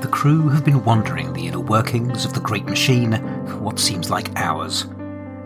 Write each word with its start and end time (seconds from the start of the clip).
The 0.00 0.08
crew 0.08 0.48
have 0.48 0.64
been 0.64 0.84
wandering 0.84 1.32
the 1.32 1.48
inner 1.48 1.58
workings 1.58 2.24
of 2.24 2.32
the 2.32 2.40
great 2.40 2.64
machine 2.66 3.12
for 3.46 3.56
what 3.56 3.80
seems 3.80 4.10
like 4.10 4.36
hours, 4.36 4.86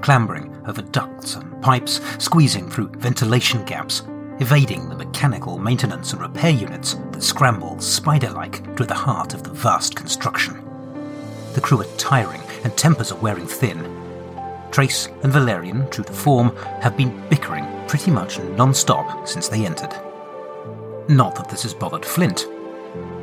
clambering 0.02 0.54
over 0.66 0.82
ducts 0.82 1.36
and 1.36 1.62
pipes, 1.62 2.02
squeezing 2.22 2.68
through 2.68 2.90
ventilation 2.98 3.64
gaps, 3.64 4.02
evading 4.40 4.90
the 4.90 4.94
mechanical 4.94 5.58
maintenance 5.58 6.12
and 6.12 6.20
repair 6.20 6.50
units 6.50 6.94
that 7.12 7.22
scramble 7.22 7.80
spider-like 7.80 8.76
through 8.76 8.86
the 8.86 8.94
heart 8.94 9.32
of 9.32 9.42
the 9.42 9.50
vast 9.50 9.96
construction. 9.96 10.62
The 11.54 11.60
crew 11.62 11.80
are 11.80 11.96
tiring 11.96 12.42
and 12.62 12.76
tempers 12.76 13.10
are 13.10 13.20
wearing 13.20 13.46
thin. 13.46 13.78
Trace 14.70 15.06
and 15.22 15.32
Valerian, 15.32 15.88
true 15.88 16.04
to 16.04 16.12
form, 16.12 16.54
have 16.82 16.96
been 16.96 17.26
bickering 17.30 17.66
pretty 17.88 18.10
much 18.10 18.38
non-stop 18.38 19.26
since 19.26 19.48
they 19.48 19.64
entered. 19.64 19.94
Not 21.08 21.36
that 21.36 21.48
this 21.48 21.62
has 21.62 21.72
bothered 21.72 22.04
Flint. 22.04 22.46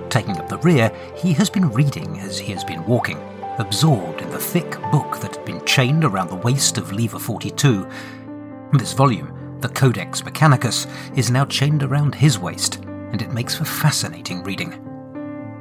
Taking 0.10 0.38
up 0.38 0.50
the 0.50 0.58
rear, 0.58 0.92
he 1.16 1.34
has 1.34 1.52
been 1.52 1.70
reading 1.70 2.20
as 2.20 2.40
he 2.40 2.52
has 2.54 2.64
been 2.64 2.84
walking, 2.88 3.20
absorbed 3.60 4.22
in 4.22 4.30
the 4.32 4.40
thick 4.40 4.72
book 4.92 5.20
that 5.20 5.36
had 5.36 5.46
been 5.46 5.64
chained 5.66 6.04
around 6.04 6.30
the 6.30 6.36
waist 6.36 6.80
of 6.80 6.92
Lever 6.92 7.20
42. 7.20 7.88
This 8.74 8.94
volume, 8.94 9.58
the 9.62 9.70
Codex 9.70 10.24
Mechanicus, 10.24 10.88
is 11.16 11.30
now 11.30 11.46
chained 11.46 11.84
around 11.84 12.16
his 12.16 12.40
waist, 12.40 12.78
and 13.12 13.22
it 13.22 13.34
makes 13.34 13.54
for 13.54 13.66
fascinating 13.66 14.42
reading. 14.42 14.74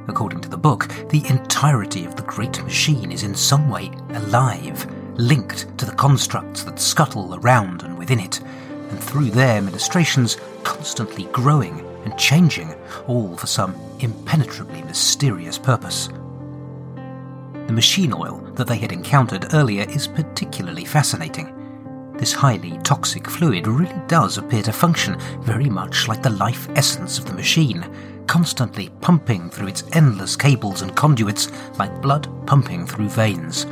According 0.07 0.41
to 0.41 0.49
the 0.49 0.57
book, 0.57 0.87
the 1.09 1.23
entirety 1.27 2.05
of 2.05 2.15
the 2.15 2.23
great 2.23 2.63
machine 2.63 3.11
is 3.11 3.21
in 3.21 3.35
some 3.35 3.69
way 3.69 3.91
alive, 4.13 4.87
linked 5.19 5.77
to 5.77 5.85
the 5.85 5.95
constructs 5.95 6.63
that 6.63 6.79
scuttle 6.79 7.35
around 7.35 7.83
and 7.83 7.95
within 7.95 8.19
it, 8.19 8.39
and 8.39 8.99
through 8.99 9.29
their 9.29 9.61
ministrations 9.61 10.37
constantly 10.63 11.25
growing 11.25 11.85
and 12.05 12.17
changing, 12.17 12.73
all 13.07 13.35
for 13.37 13.47
some 13.47 13.75
impenetrably 13.99 14.81
mysterious 14.83 15.57
purpose. 15.57 16.09
The 17.67 17.73
machine 17.73 18.13
oil 18.13 18.39
that 18.55 18.67
they 18.67 18.77
had 18.77 18.91
encountered 18.91 19.53
earlier 19.53 19.85
is 19.89 20.07
particularly 20.07 20.85
fascinating. 20.85 21.55
This 22.17 22.33
highly 22.33 22.77
toxic 22.79 23.29
fluid 23.29 23.67
really 23.67 24.01
does 24.07 24.37
appear 24.37 24.63
to 24.63 24.73
function 24.73 25.19
very 25.41 25.69
much 25.69 26.07
like 26.07 26.21
the 26.21 26.31
life 26.31 26.67
essence 26.75 27.17
of 27.17 27.25
the 27.25 27.33
machine, 27.33 27.85
constantly 28.27 28.89
pumping 29.01 29.49
through 29.49 29.67
its 29.67 29.83
endless 29.93 30.35
cables 30.35 30.81
and 30.81 30.95
conduits 30.95 31.51
like 31.77 32.01
blood 32.01 32.27
pumping 32.45 32.85
through 32.85 33.09
veins. 33.09 33.63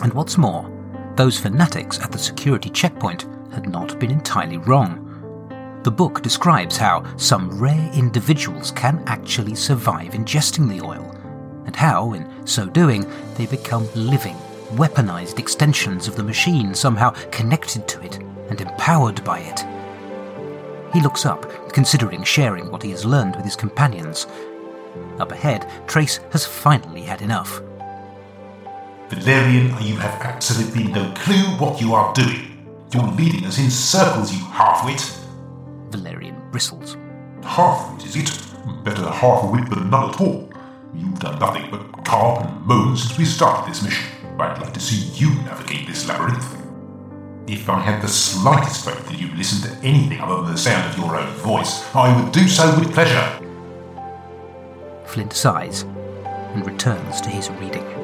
And 0.00 0.12
what's 0.14 0.38
more, 0.38 0.70
those 1.16 1.38
fanatics 1.38 2.00
at 2.00 2.10
the 2.10 2.18
security 2.18 2.70
checkpoint 2.70 3.26
had 3.52 3.68
not 3.68 3.98
been 4.00 4.10
entirely 4.10 4.58
wrong. 4.58 5.03
The 5.84 5.90
book 5.90 6.22
describes 6.22 6.78
how 6.78 7.04
some 7.18 7.60
rare 7.60 7.90
individuals 7.92 8.70
can 8.70 9.02
actually 9.06 9.54
survive 9.54 10.12
ingesting 10.12 10.66
the 10.66 10.82
oil, 10.82 11.14
and 11.66 11.76
how, 11.76 12.14
in 12.14 12.46
so 12.46 12.64
doing, 12.64 13.04
they 13.34 13.44
become 13.44 13.86
living, 13.94 14.36
weaponized 14.70 15.38
extensions 15.38 16.08
of 16.08 16.16
the 16.16 16.22
machine, 16.22 16.74
somehow 16.74 17.10
connected 17.30 17.86
to 17.88 18.00
it 18.00 18.18
and 18.48 18.62
empowered 18.62 19.22
by 19.24 19.40
it. 19.40 19.62
He 20.94 21.02
looks 21.02 21.26
up, 21.26 21.70
considering 21.74 22.24
sharing 22.24 22.70
what 22.70 22.82
he 22.82 22.90
has 22.92 23.04
learned 23.04 23.36
with 23.36 23.44
his 23.44 23.54
companions. 23.54 24.26
Up 25.18 25.32
ahead, 25.32 25.70
Trace 25.86 26.18
has 26.30 26.46
finally 26.46 27.02
had 27.02 27.20
enough. 27.20 27.60
Valerian, 29.10 29.66
you 29.82 29.96
have 29.96 30.18
absolutely 30.22 30.84
no 30.84 31.12
clue 31.14 31.44
what 31.58 31.78
you 31.78 31.92
are 31.92 32.14
doing. 32.14 32.86
You're 32.94 33.02
leading 33.08 33.44
us 33.44 33.58
in 33.58 33.70
circles, 33.70 34.32
you 34.32 34.42
half-wit. 34.46 35.20
Valerian 35.94 36.34
bristles. 36.50 36.96
Half-wit, 37.44 38.04
is 38.04 38.16
it? 38.16 38.84
Better 38.84 39.08
half-wit 39.08 39.70
than 39.70 39.90
none 39.90 40.10
at 40.10 40.20
all. 40.20 40.50
You've 40.92 41.20
done 41.20 41.38
nothing 41.38 41.70
but 41.70 42.04
carp 42.04 42.44
and 42.44 42.66
moan 42.66 42.96
since 42.96 43.16
we 43.16 43.24
started 43.24 43.70
this 43.70 43.82
mission. 43.82 44.04
I'd 44.40 44.60
like 44.60 44.72
to 44.72 44.80
see 44.80 45.08
you 45.14 45.30
navigate 45.44 45.86
this 45.86 46.08
labyrinth. 46.08 46.60
If 47.46 47.68
I 47.68 47.78
had 47.78 48.02
the 48.02 48.08
slightest 48.08 48.84
faith 48.84 49.06
that 49.06 49.20
you'd 49.20 49.36
listen 49.36 49.70
to 49.70 49.86
anything 49.86 50.20
other 50.20 50.42
than 50.42 50.52
the 50.52 50.58
sound 50.58 50.90
of 50.90 50.98
your 50.98 51.16
own 51.16 51.32
voice, 51.36 51.84
I 51.94 52.20
would 52.20 52.32
do 52.32 52.48
so 52.48 52.76
with 52.76 52.92
pleasure. 52.92 53.40
Flint 55.06 55.32
sighs 55.32 55.82
and 55.82 56.66
returns 56.66 57.20
to 57.20 57.28
his 57.28 57.50
reading. 57.50 58.03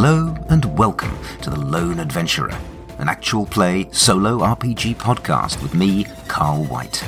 Hello 0.00 0.32
and 0.48 0.78
welcome 0.78 1.18
to 1.42 1.50
The 1.50 1.58
Lone 1.58 1.98
Adventurer, 1.98 2.56
an 2.98 3.08
actual 3.08 3.44
play 3.44 3.88
solo 3.90 4.38
RPG 4.38 4.94
podcast 4.94 5.60
with 5.60 5.74
me, 5.74 6.04
Carl 6.28 6.62
White. 6.66 7.04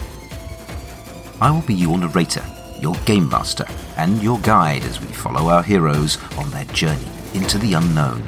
I 1.41 1.53
will 1.53 1.63
be 1.63 1.75
your 1.75 1.97
narrator, 1.97 2.45
your 2.81 2.97
game 3.05 3.29
master, 3.29 3.65
and 3.97 4.21
your 4.21 4.41
guide 4.41 4.83
as 4.83 5.01
we 5.01 5.07
follow 5.07 5.51
our 5.51 5.63
heroes 5.63 6.19
on 6.37 6.51
their 6.51 6.65
journey 6.65 7.07
into 7.33 7.59
the 7.59 7.75
unknown. 7.75 8.25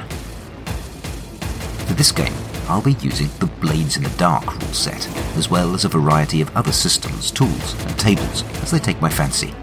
For 1.85 1.95
this 1.95 2.13
game, 2.13 2.33
I'll 2.69 2.81
be 2.81 2.93
using 3.01 3.27
the 3.39 3.47
Blades 3.47 3.97
in 3.97 4.03
the 4.03 4.09
Dark 4.11 4.49
rule 4.49 4.73
set, 4.73 5.09
as 5.35 5.49
well 5.49 5.73
as 5.73 5.83
a 5.83 5.89
variety 5.89 6.39
of 6.39 6.55
other 6.55 6.71
systems, 6.71 7.31
tools, 7.31 7.73
and 7.83 7.99
tables 7.99 8.43
as 8.61 8.71
they 8.71 8.79
take 8.79 9.01
my 9.01 9.09
fancy. 9.09 9.53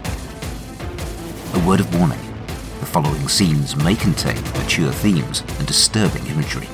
A 1.59 1.67
word 1.67 1.79
of 1.79 1.97
warning 1.97 2.30
following 2.91 3.29
scenes 3.29 3.73
may 3.77 3.95
contain 3.95 4.35
mature 4.59 4.91
themes 4.91 5.45
and 5.59 5.65
disturbing 5.65 6.27
imagery. 6.27 6.67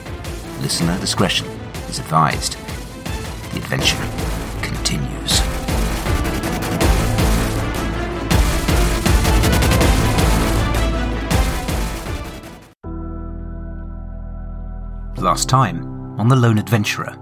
Listener 0.61 0.99
discretion 0.99 1.45
is 1.89 1.99
advised. 1.99 2.53
The 3.51 3.57
adventure 3.57 3.97
continues. 4.63 5.41
Last 15.21 15.47
time, 15.47 16.19
on 16.19 16.27
The 16.27 16.35
Lone 16.35 16.57
Adventurer, 16.57 17.15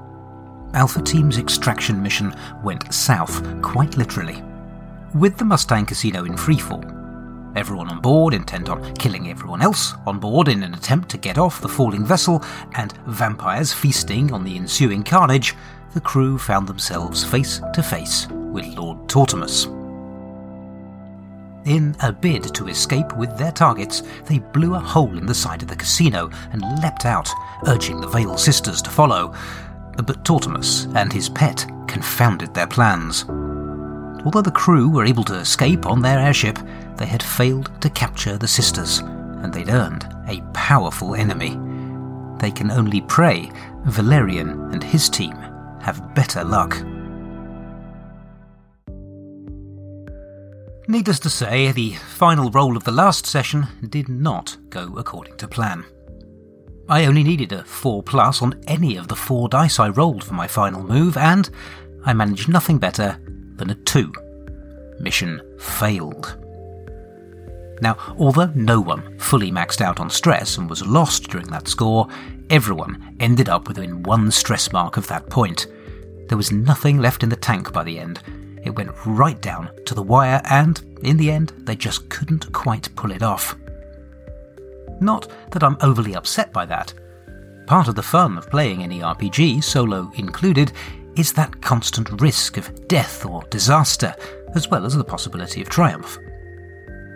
Alpha 0.73 1.01
Team's 1.01 1.37
extraction 1.37 2.01
mission 2.01 2.33
went 2.63 2.93
south, 2.93 3.43
quite 3.61 3.97
literally. 3.97 4.41
With 5.13 5.37
the 5.37 5.43
Mustang 5.43 5.85
Casino 5.85 6.23
in 6.23 6.35
freefall, 6.35 6.94
everyone 7.55 7.89
on 7.89 8.01
board 8.01 8.33
intent 8.33 8.69
on 8.69 8.93
killing 8.95 9.29
everyone 9.29 9.61
else 9.61 9.93
on 10.05 10.19
board 10.19 10.47
in 10.47 10.63
an 10.63 10.73
attempt 10.73 11.09
to 11.09 11.17
get 11.17 11.37
off 11.37 11.61
the 11.61 11.69
falling 11.69 12.05
vessel, 12.05 12.43
and 12.75 12.93
vampires 13.07 13.73
feasting 13.73 14.31
on 14.33 14.43
the 14.43 14.55
ensuing 14.55 15.03
carnage, 15.03 15.55
the 15.93 16.01
crew 16.01 16.37
found 16.37 16.67
themselves 16.67 17.23
face 17.23 17.61
to 17.73 17.81
face 17.81 18.27
with 18.29 18.65
Lord 18.77 18.97
Tortimus. 19.07 19.65
In 21.65 21.95
a 22.01 22.11
bid 22.11 22.53
to 22.53 22.67
escape 22.67 23.15
with 23.17 23.35
their 23.37 23.51
targets, 23.51 24.03
they 24.25 24.37
blew 24.37 24.75
a 24.75 24.79
hole 24.79 25.17
in 25.17 25.25
the 25.25 25.33
side 25.33 25.63
of 25.63 25.67
the 25.67 25.75
casino 25.75 26.29
and 26.51 26.61
leapt 26.81 27.05
out, 27.05 27.27
urging 27.65 27.99
the 27.99 28.07
Vale 28.07 28.37
sisters 28.37 28.83
to 28.83 28.91
follow. 28.91 29.33
But 29.97 30.23
Tortimus 30.23 30.93
and 30.95 31.11
his 31.11 31.27
pet 31.27 31.65
confounded 31.87 32.53
their 32.53 32.67
plans. 32.67 33.25
Although 34.25 34.43
the 34.43 34.51
crew 34.51 34.89
were 34.89 35.05
able 35.05 35.23
to 35.23 35.39
escape 35.39 35.87
on 35.87 36.01
their 36.01 36.19
airship, 36.19 36.59
they 36.97 37.05
had 37.05 37.23
failed 37.23 37.71
to 37.81 37.89
capture 37.89 38.37
the 38.37 38.47
sisters, 38.47 38.99
and 38.99 39.53
they'd 39.53 39.69
earned 39.69 40.07
a 40.27 40.41
powerful 40.53 41.15
enemy. 41.15 41.57
They 42.39 42.51
can 42.51 42.71
only 42.71 43.01
pray 43.01 43.51
Valerian 43.85 44.49
and 44.71 44.83
his 44.83 45.09
team 45.09 45.35
have 45.81 46.13
better 46.15 46.43
luck. 46.43 46.77
Needless 50.87 51.19
to 51.21 51.29
say, 51.29 51.71
the 51.71 51.93
final 51.93 52.51
roll 52.51 52.77
of 52.77 52.83
the 52.83 52.91
last 52.91 53.25
session 53.25 53.67
did 53.89 54.07
not 54.07 54.57
go 54.69 54.95
according 54.97 55.37
to 55.37 55.47
plan. 55.47 55.83
I 56.87 57.05
only 57.05 57.23
needed 57.23 57.51
a 57.51 57.63
4 57.63 58.03
plus 58.03 58.43
on 58.43 58.61
any 58.67 58.95
of 58.95 59.07
the 59.07 59.15
4 59.15 59.49
dice 59.49 59.79
I 59.79 59.89
rolled 59.89 60.23
for 60.23 60.35
my 60.35 60.47
final 60.47 60.83
move, 60.83 61.17
and 61.17 61.49
I 62.05 62.13
managed 62.13 62.49
nothing 62.49 62.77
better 62.77 63.19
than 63.55 63.71
a 63.71 63.75
2. 63.75 64.13
Mission 64.99 65.41
failed. 65.59 66.44
Now, 67.81 67.97
although 68.17 68.51
no 68.55 68.79
one 68.79 69.17
fully 69.19 69.51
maxed 69.51 69.81
out 69.81 69.99
on 69.99 70.09
stress 70.09 70.57
and 70.57 70.69
was 70.69 70.85
lost 70.85 71.29
during 71.29 71.47
that 71.47 71.67
score, 71.67 72.07
everyone 72.49 73.15
ended 73.19 73.49
up 73.49 73.67
within 73.67 74.03
one 74.03 74.31
stress 74.31 74.71
mark 74.71 74.97
of 74.97 75.07
that 75.07 75.29
point. 75.29 75.67
There 76.27 76.37
was 76.37 76.51
nothing 76.51 76.99
left 76.99 77.23
in 77.23 77.29
the 77.29 77.35
tank 77.35 77.73
by 77.73 77.83
the 77.83 77.99
end. 77.99 78.21
It 78.63 78.75
went 78.75 78.91
right 79.05 79.39
down 79.41 79.69
to 79.85 79.93
the 79.93 80.01
wire, 80.01 80.41
and 80.45 80.81
in 81.03 81.17
the 81.17 81.29
end, 81.31 81.53
they 81.57 81.75
just 81.75 82.09
couldn't 82.09 82.51
quite 82.51 82.95
pull 82.95 83.11
it 83.11 83.21
off. 83.21 83.55
Not 85.01 85.29
that 85.51 85.63
I'm 85.63 85.77
overly 85.81 86.15
upset 86.15 86.51
by 86.51 86.65
that. 86.67 86.93
Part 87.67 87.87
of 87.87 87.95
the 87.95 88.03
fun 88.03 88.37
of 88.37 88.49
playing 88.49 88.81
any 88.81 89.01
RPG, 89.01 89.63
solo 89.63 90.11
included, 90.15 90.71
is 91.15 91.33
that 91.33 91.61
constant 91.61 92.21
risk 92.21 92.57
of 92.57 92.87
death 92.87 93.25
or 93.25 93.43
disaster, 93.49 94.15
as 94.55 94.69
well 94.69 94.85
as 94.85 94.95
the 94.95 95.03
possibility 95.03 95.61
of 95.61 95.69
triumph. 95.69 96.17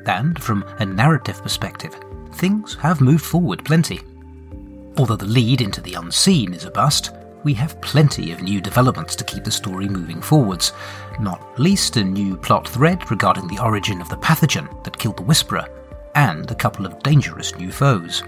And 0.10 0.42
from 0.42 0.66
a 0.80 0.86
narrative 0.86 1.40
perspective, 1.44 1.96
things 2.34 2.74
have 2.82 3.00
moved 3.00 3.24
forward 3.24 3.64
plenty. 3.64 4.02
Although 4.98 5.16
the 5.16 5.26
lead 5.26 5.62
into 5.62 5.82
the 5.82 5.94
unseen 5.94 6.52
is 6.56 6.66
a 6.66 6.72
bust, 6.72 7.12
we 7.44 7.54
have 7.54 7.80
plenty 7.80 8.32
of 8.32 8.42
new 8.42 8.60
developments 8.60 9.16
to 9.18 9.24
keep 9.24 9.44
the 9.44 9.52
story 9.52 9.88
moving 9.88 10.20
forwards, 10.20 10.74
not 11.20 11.60
least 11.60 11.96
a 11.96 12.04
new 12.04 12.36
plot 12.36 12.68
thread 12.68 13.12
regarding 13.12 13.48
the 13.48 13.64
origin 13.64 14.02
of 14.02 14.10
the 14.10 14.18
pathogen 14.18 14.84
that 14.84 14.98
killed 14.98 15.18
the 15.18 15.24
Whisperer, 15.24 15.68
and 16.16 16.50
a 16.50 16.56
couple 16.56 16.88
of 16.88 17.04
dangerous 17.04 17.56
new 17.56 17.72
foes. 17.72 18.24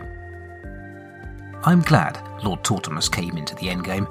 I'm 1.64 1.82
glad 1.82 2.22
Lord 2.44 2.64
Tortimus 2.64 3.12
came 3.12 3.38
into 3.38 3.56
the 3.56 3.68
endgame. 3.68 4.06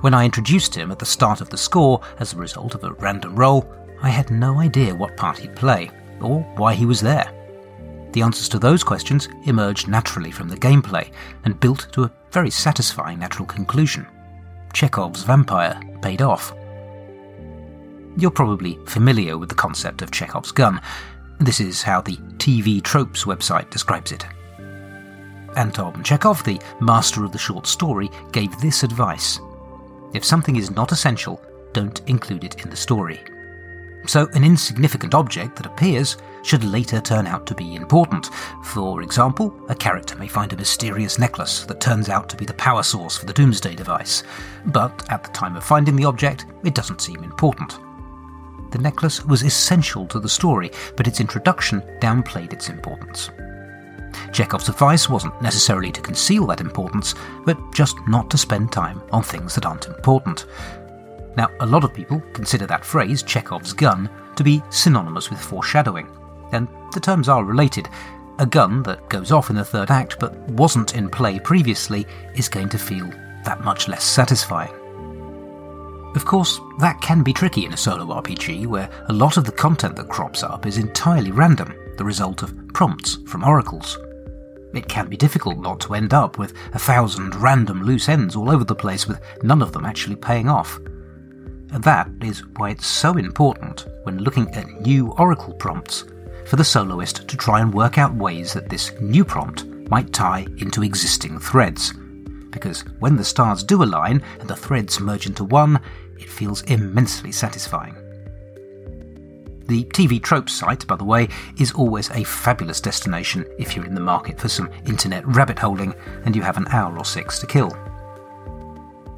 When 0.00 0.14
I 0.14 0.24
introduced 0.24 0.74
him 0.74 0.90
at 0.90 0.98
the 0.98 1.04
start 1.04 1.42
of 1.42 1.50
the 1.50 1.58
score 1.58 2.00
as 2.20 2.32
a 2.32 2.38
result 2.38 2.74
of 2.74 2.84
a 2.84 2.92
random 2.94 3.36
roll, 3.36 3.70
I 4.02 4.08
had 4.08 4.30
no 4.30 4.60
idea 4.60 4.94
what 4.94 5.18
part 5.18 5.38
he'd 5.38 5.54
play, 5.54 5.90
or 6.20 6.40
why 6.56 6.74
he 6.74 6.86
was 6.86 7.00
there. 7.00 7.32
The 8.12 8.22
answers 8.22 8.48
to 8.50 8.58
those 8.58 8.82
questions 8.82 9.28
emerged 9.44 9.88
naturally 9.88 10.30
from 10.30 10.48
the 10.48 10.56
gameplay 10.56 11.10
and 11.44 11.60
built 11.60 11.88
to 11.92 12.04
a 12.04 12.12
very 12.30 12.50
satisfying 12.50 13.18
natural 13.18 13.46
conclusion. 13.46 14.06
Chekhov's 14.72 15.22
vampire 15.22 15.80
paid 16.00 16.22
off. 16.22 16.54
You're 18.16 18.30
probably 18.30 18.78
familiar 18.86 19.36
with 19.36 19.50
the 19.50 19.54
concept 19.54 20.00
of 20.00 20.10
Chekhov's 20.10 20.52
gun. 20.52 20.80
This 21.38 21.60
is 21.60 21.82
how 21.82 22.00
the 22.00 22.16
TV 22.38 22.82
Tropes 22.82 23.24
website 23.24 23.68
describes 23.70 24.12
it. 24.12 24.24
Anton 25.56 26.02
Chekhov, 26.02 26.42
the 26.44 26.60
master 26.80 27.24
of 27.24 27.32
the 27.32 27.38
short 27.38 27.66
story, 27.66 28.10
gave 28.32 28.58
this 28.60 28.82
advice 28.82 29.40
If 30.14 30.24
something 30.24 30.56
is 30.56 30.70
not 30.70 30.92
essential, 30.92 31.42
don't 31.72 32.00
include 32.06 32.44
it 32.44 32.62
in 32.64 32.70
the 32.70 32.76
story. 32.76 33.20
So, 34.06 34.28
an 34.34 34.44
insignificant 34.44 35.14
object 35.14 35.56
that 35.56 35.66
appears 35.66 36.16
should 36.42 36.62
later 36.62 37.00
turn 37.00 37.26
out 37.26 37.44
to 37.46 37.54
be 37.54 37.74
important. 37.74 38.30
For 38.62 39.02
example, 39.02 39.52
a 39.68 39.74
character 39.74 40.16
may 40.16 40.28
find 40.28 40.52
a 40.52 40.56
mysterious 40.56 41.18
necklace 41.18 41.64
that 41.64 41.80
turns 41.80 42.08
out 42.08 42.28
to 42.28 42.36
be 42.36 42.44
the 42.44 42.54
power 42.54 42.84
source 42.84 43.16
for 43.16 43.26
the 43.26 43.32
Doomsday 43.32 43.74
device, 43.74 44.22
but 44.66 45.04
at 45.10 45.24
the 45.24 45.30
time 45.30 45.56
of 45.56 45.64
finding 45.64 45.96
the 45.96 46.04
object, 46.04 46.46
it 46.64 46.74
doesn't 46.74 47.00
seem 47.00 47.24
important. 47.24 47.78
The 48.70 48.78
necklace 48.78 49.24
was 49.24 49.42
essential 49.42 50.06
to 50.06 50.20
the 50.20 50.28
story, 50.28 50.70
but 50.96 51.08
its 51.08 51.20
introduction 51.20 51.80
downplayed 52.00 52.52
its 52.52 52.68
importance. 52.68 53.30
Chekhov's 54.32 54.68
advice 54.68 55.08
wasn't 55.08 55.40
necessarily 55.42 55.90
to 55.92 56.00
conceal 56.00 56.46
that 56.46 56.60
importance, 56.60 57.14
but 57.44 57.58
just 57.74 57.96
not 58.06 58.30
to 58.30 58.38
spend 58.38 58.72
time 58.72 59.02
on 59.12 59.22
things 59.22 59.54
that 59.54 59.66
aren't 59.66 59.86
important. 59.86 60.46
Now, 61.36 61.50
a 61.60 61.66
lot 61.66 61.84
of 61.84 61.92
people 61.92 62.20
consider 62.32 62.66
that 62.66 62.84
phrase, 62.84 63.22
Chekhov's 63.22 63.72
gun, 63.72 64.10
to 64.36 64.44
be 64.44 64.62
synonymous 64.70 65.30
with 65.30 65.40
foreshadowing, 65.40 66.08
and 66.52 66.68
the 66.92 67.00
terms 67.00 67.28
are 67.28 67.44
related. 67.44 67.88
A 68.38 68.46
gun 68.46 68.82
that 68.84 69.08
goes 69.08 69.32
off 69.32 69.50
in 69.50 69.56
the 69.56 69.64
third 69.64 69.90
act 69.90 70.18
but 70.18 70.36
wasn't 70.50 70.94
in 70.94 71.08
play 71.08 71.38
previously 71.38 72.06
is 72.34 72.48
going 72.48 72.68
to 72.70 72.78
feel 72.78 73.10
that 73.44 73.64
much 73.64 73.88
less 73.88 74.04
satisfying. 74.04 74.72
Of 76.14 76.24
course, 76.24 76.60
that 76.78 77.00
can 77.02 77.22
be 77.22 77.32
tricky 77.32 77.66
in 77.66 77.74
a 77.74 77.76
solo 77.76 78.06
RPG 78.06 78.66
where 78.66 78.88
a 79.08 79.12
lot 79.12 79.36
of 79.36 79.44
the 79.44 79.52
content 79.52 79.96
that 79.96 80.08
crops 80.08 80.42
up 80.42 80.64
is 80.64 80.78
entirely 80.78 81.30
random, 81.30 81.74
the 81.98 82.04
result 82.04 82.42
of 82.42 82.54
prompts 82.68 83.16
from 83.26 83.44
oracles. 83.44 83.98
It 84.72 84.88
can 84.88 85.08
be 85.08 85.16
difficult 85.16 85.58
not 85.58 85.80
to 85.80 85.94
end 85.94 86.14
up 86.14 86.38
with 86.38 86.54
a 86.72 86.78
thousand 86.78 87.34
random 87.34 87.82
loose 87.82 88.08
ends 88.08 88.36
all 88.36 88.50
over 88.50 88.64
the 88.64 88.74
place 88.74 89.06
with 89.06 89.20
none 89.42 89.62
of 89.62 89.72
them 89.72 89.84
actually 89.84 90.16
paying 90.16 90.48
off. 90.48 90.78
That 91.68 92.08
is 92.22 92.44
why 92.56 92.70
it's 92.70 92.86
so 92.86 93.16
important 93.16 93.86
when 94.04 94.18
looking 94.18 94.48
at 94.54 94.80
new 94.80 95.12
oracle 95.12 95.54
prompts 95.54 96.04
for 96.46 96.56
the 96.56 96.64
soloist 96.64 97.28
to 97.28 97.36
try 97.36 97.60
and 97.60 97.74
work 97.74 97.98
out 97.98 98.14
ways 98.14 98.52
that 98.52 98.68
this 98.68 98.92
new 99.00 99.24
prompt 99.24 99.66
might 99.90 100.12
tie 100.12 100.46
into 100.58 100.82
existing 100.82 101.38
threads. 101.38 101.92
Because 102.50 102.82
when 103.00 103.16
the 103.16 103.24
stars 103.24 103.62
do 103.62 103.82
align 103.82 104.22
and 104.40 104.48
the 104.48 104.56
threads 104.56 105.00
merge 105.00 105.26
into 105.26 105.44
one, 105.44 105.80
it 106.18 106.28
feels 106.28 106.62
immensely 106.62 107.32
satisfying. 107.32 107.94
The 109.66 109.84
TV 109.86 110.22
Tropes 110.22 110.52
site, 110.52 110.86
by 110.86 110.94
the 110.94 111.04
way, 111.04 111.28
is 111.58 111.72
always 111.72 112.08
a 112.10 112.22
fabulous 112.22 112.80
destination 112.80 113.44
if 113.58 113.74
you're 113.74 113.84
in 113.84 113.96
the 113.96 114.00
market 114.00 114.38
for 114.38 114.48
some 114.48 114.70
internet 114.86 115.26
rabbit 115.26 115.58
holing 115.58 115.92
and 116.24 116.36
you 116.36 116.42
have 116.42 116.56
an 116.56 116.68
hour 116.68 116.96
or 116.96 117.04
six 117.04 117.40
to 117.40 117.46
kill. 117.46 117.76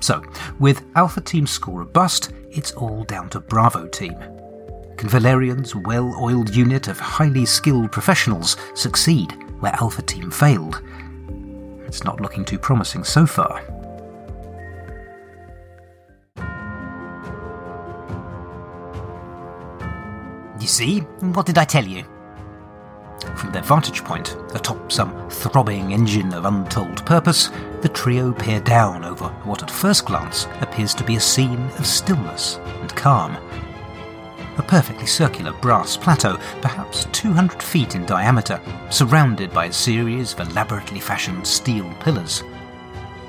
So, 0.00 0.23
with 0.59 0.85
Alpha 0.95 1.21
Team 1.21 1.47
score 1.47 1.83
a 1.83 1.87
bust, 1.87 2.33
it's 2.50 2.73
all 2.73 3.05
down 3.05 3.29
to 3.31 3.41
Bravo 3.41 3.87
Team. 3.89 4.17
Can 4.97 5.09
Valerian's 5.09 5.75
well 5.75 6.15
oiled 6.21 6.55
unit 6.55 6.89
of 6.89 6.99
highly 6.99 7.47
skilled 7.47 7.93
professionals 7.93 8.56
succeed 8.75 9.33
where 9.61 9.75
Alpha 9.75 10.03
Team 10.03 10.31
failed? 10.31 10.83
It's 11.87 12.05
not 12.05 12.21
looking 12.21 12.45
too 12.45 12.59
promising 12.59 13.05
so 13.05 13.27
far. 13.27 13.62
You 20.61 20.67
see? 20.67 21.00
What 21.21 21.47
did 21.47 21.59
I 21.59 21.65
tell 21.65 21.87
you? 21.87 22.05
From 23.38 23.52
their 23.52 23.62
vantage 23.62 24.02
point, 24.02 24.37
atop 24.56 24.90
some 24.90 25.31
throbbing 25.31 25.93
engine 25.93 26.35
of 26.35 26.44
untold 26.44 27.06
purpose, 27.06 27.50
the 27.82 27.88
trio 27.88 28.32
peer 28.32 28.58
down 28.58 29.05
over 29.05 29.29
what 29.44 29.62
at 29.62 29.70
first 29.70 30.06
glance 30.06 30.49
appears 30.61 30.93
to 30.94 31.05
be 31.05 31.14
a 31.14 31.20
scene 31.20 31.70
of 31.79 31.87
stillness 31.87 32.56
and 32.81 32.94
calm. 32.96 33.37
A 34.56 34.62
perfectly 34.62 35.06
circular 35.06 35.52
brass 35.52 35.96
plateau, 35.96 36.37
perhaps 36.61 37.06
200 37.12 37.62
feet 37.62 37.94
in 37.94 38.05
diameter, 38.05 38.61
surrounded 38.90 39.52
by 39.52 39.67
a 39.67 39.73
series 39.73 40.32
of 40.32 40.40
elaborately 40.40 40.99
fashioned 40.99 41.46
steel 41.46 41.88
pillars. 42.00 42.43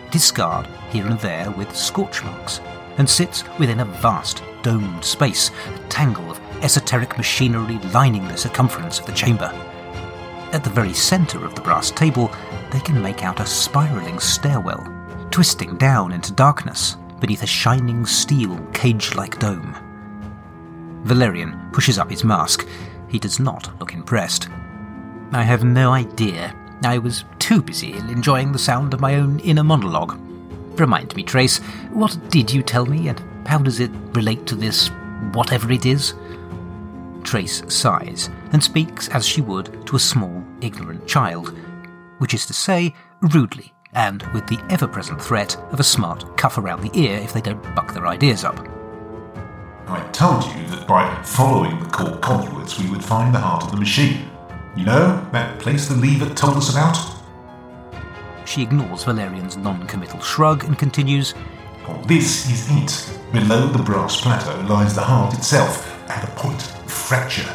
It 0.07 0.15
is 0.15 0.23
scarred 0.23 0.67
here 0.89 1.06
and 1.06 1.19
there 1.19 1.51
with 1.51 1.75
scorch 1.75 2.23
marks, 2.23 2.61
and 2.97 3.07
sits 3.07 3.44
within 3.59 3.81
a 3.81 3.85
vast 3.85 4.41
domed 4.63 5.06
space, 5.06 5.51
a 5.67 5.88
tangle 5.88 6.31
of 6.31 6.39
esoteric 6.63 7.15
machinery 7.15 7.77
lining 7.94 8.27
the 8.27 8.38
circumference 8.38 9.00
of 9.00 9.06
the 9.06 9.11
chamber. 9.11 9.53
At 10.51 10.63
the 10.63 10.71
very 10.71 10.93
centre 10.93 11.45
of 11.45 11.53
the 11.53 11.61
brass 11.61 11.91
table, 11.91 12.31
they 12.71 12.79
can 12.79 13.01
make 13.01 13.23
out 13.23 13.39
a 13.39 13.45
spiralling 13.45 14.19
stairwell, 14.19 14.83
twisting 15.29 15.77
down 15.77 16.11
into 16.11 16.33
darkness 16.33 16.97
beneath 17.19 17.43
a 17.43 17.47
shining 17.47 18.05
steel 18.05 18.57
cage 18.73 19.13
like 19.13 19.37
dome. 19.37 19.75
Valerian 21.03 21.69
pushes 21.71 21.99
up 21.99 22.09
his 22.09 22.23
mask. 22.23 22.67
He 23.09 23.19
does 23.19 23.39
not 23.39 23.69
look 23.79 23.93
impressed. 23.93 24.49
I 25.31 25.43
have 25.43 25.63
no 25.63 25.91
idea. 25.91 26.56
I 26.83 26.97
was 26.97 27.25
too 27.37 27.61
busy 27.61 27.94
enjoying 27.94 28.51
the 28.51 28.57
sound 28.57 28.95
of 28.95 29.01
my 29.01 29.15
own 29.15 29.39
inner 29.41 29.63
monologue. 29.63 30.19
Remind 30.79 31.15
me, 31.15 31.21
Trace, 31.21 31.59
what 31.91 32.18
did 32.29 32.51
you 32.51 32.63
tell 32.63 32.87
me 32.87 33.07
and 33.07 33.21
how 33.45 33.59
does 33.59 33.79
it 33.79 33.91
relate 34.13 34.47
to 34.47 34.56
this 34.56 34.87
whatever 35.33 35.71
it 35.71 35.85
is? 35.85 36.13
Trace 37.23 37.64
sighs 37.68 38.30
and 38.52 38.64
speaks 38.64 39.09
as 39.09 39.26
she 39.26 39.42
would 39.42 39.85
to 39.88 39.95
a 39.95 39.99
small, 39.99 40.44
ignorant 40.61 41.07
child, 41.07 41.57
which 42.19 42.33
is 42.33 42.45
to 42.45 42.54
say, 42.54 42.94
rudely, 43.33 43.73
and 43.94 44.23
with 44.33 44.47
the 44.47 44.59
ever 44.69 44.88
present 44.88 45.21
threat 45.21 45.56
of 45.71 45.80
a 45.80 45.83
smart 45.83 46.38
cuff 46.38 46.57
around 46.57 46.81
the 46.81 46.99
ear 46.99 47.18
if 47.18 47.33
they 47.33 47.42
don't 47.42 47.76
buck 47.76 47.94
their 47.94 48.07
ideas 48.07 48.44
up. 48.44 48.59
I 49.88 50.07
told 50.11 50.44
you 50.45 50.68
that 50.68 50.88
by 50.88 51.21
following 51.23 51.80
the 51.80 51.90
core 51.90 52.18
conduits 52.18 52.80
we 52.80 52.90
would 52.90 53.04
find 53.04 53.33
the 53.33 53.40
heart 53.40 53.64
of 53.64 53.71
the 53.71 53.78
machine. 53.78 54.30
You 54.76 54.85
know, 54.85 55.28
that 55.31 55.59
place 55.59 55.88
the 55.88 55.95
lever 55.95 56.33
told 56.33 56.57
us 56.57 56.71
about? 56.71 56.97
She 58.45 58.61
ignores 58.61 59.04
Valerian's 59.04 59.57
non 59.57 59.85
committal 59.88 60.19
shrug 60.21 60.64
and 60.64 60.78
continues 60.78 61.33
Well, 61.88 62.02
this 62.04 62.49
is 62.49 62.68
it. 62.69 63.19
Below 63.31 63.68
the 63.68 63.83
brass 63.83 64.21
plateau 64.21 64.61
lies 64.68 64.95
the 64.95 65.02
heart 65.02 65.33
itself, 65.33 65.88
at 66.09 66.23
a 66.23 66.31
point 66.33 66.79
fracture. 67.09 67.51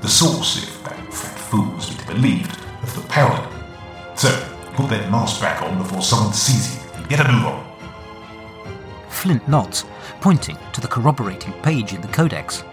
The 0.00 0.08
source, 0.08 0.56
if 0.56 0.82
that 0.84 0.96
fat 1.12 1.38
fool 1.38 1.76
is 1.76 1.90
to 1.90 1.98
be 1.98 2.14
believed, 2.14 2.58
of 2.82 2.94
the 2.94 3.06
power. 3.10 3.46
So, 4.14 4.30
put 4.72 4.88
that 4.88 5.10
mask 5.10 5.42
back 5.42 5.60
on 5.60 5.76
before 5.76 6.00
someone 6.00 6.32
sees 6.32 6.74
you 6.74 6.80
and 6.94 7.06
get 7.06 7.20
a 7.20 7.30
move 7.30 7.44
on. 7.44 7.76
Flint 9.10 9.46
nods, 9.46 9.84
pointing 10.22 10.56
to 10.72 10.80
the 10.80 10.88
corroborating 10.88 11.52
page 11.60 11.92
in 11.92 12.00
the 12.00 12.08
codex. 12.08 12.64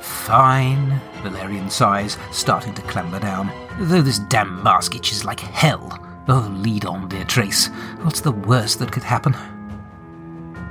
Fine, 0.00 0.98
Valerian 1.22 1.68
sighs, 1.68 2.16
starting 2.32 2.72
to 2.72 2.80
clamber 2.80 3.20
down. 3.20 3.52
Though 3.78 4.00
this 4.00 4.20
damn 4.20 4.62
mask 4.62 4.94
itches 4.94 5.26
like 5.26 5.40
hell. 5.40 5.92
Oh, 6.26 6.50
lead 6.56 6.86
on, 6.86 7.06
dear 7.10 7.24
Trace. 7.24 7.66
What's 8.00 8.22
the 8.22 8.32
worst 8.32 8.78
that 8.78 8.92
could 8.92 9.02
happen? 9.02 9.34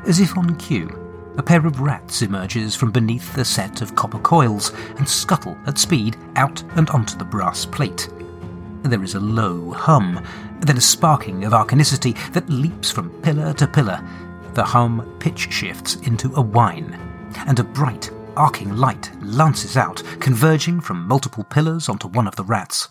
As 0.07 0.19
if 0.19 0.35
on 0.35 0.55
cue, 0.55 1.02
a 1.37 1.43
pair 1.43 1.65
of 1.65 1.79
rats 1.79 2.21
emerges 2.21 2.75
from 2.75 2.91
beneath 2.91 3.33
the 3.33 3.45
set 3.45 3.81
of 3.81 3.95
copper 3.95 4.19
coils 4.19 4.71
and 4.97 5.07
scuttle 5.07 5.57
at 5.65 5.77
speed 5.77 6.15
out 6.35 6.61
and 6.75 6.89
onto 6.91 7.17
the 7.17 7.25
brass 7.25 7.65
plate. 7.65 8.09
There 8.83 9.03
is 9.03 9.15
a 9.15 9.19
low 9.19 9.71
hum, 9.71 10.23
then 10.59 10.77
a 10.77 10.81
sparking 10.81 11.43
of 11.45 11.53
arcanicity 11.53 12.15
that 12.33 12.49
leaps 12.49 12.91
from 12.91 13.09
pillar 13.21 13.53
to 13.53 13.67
pillar. 13.67 14.03
The 14.53 14.63
hum 14.63 15.15
pitch 15.19 15.51
shifts 15.51 15.95
into 15.95 16.33
a 16.35 16.41
whine, 16.41 16.93
and 17.47 17.59
a 17.59 17.63
bright, 17.63 18.11
arcing 18.35 18.75
light 18.75 19.11
lances 19.23 19.77
out, 19.77 20.03
converging 20.19 20.79
from 20.79 21.07
multiple 21.07 21.43
pillars 21.43 21.89
onto 21.89 22.07
one 22.09 22.27
of 22.27 22.35
the 22.35 22.43
rats. 22.43 22.89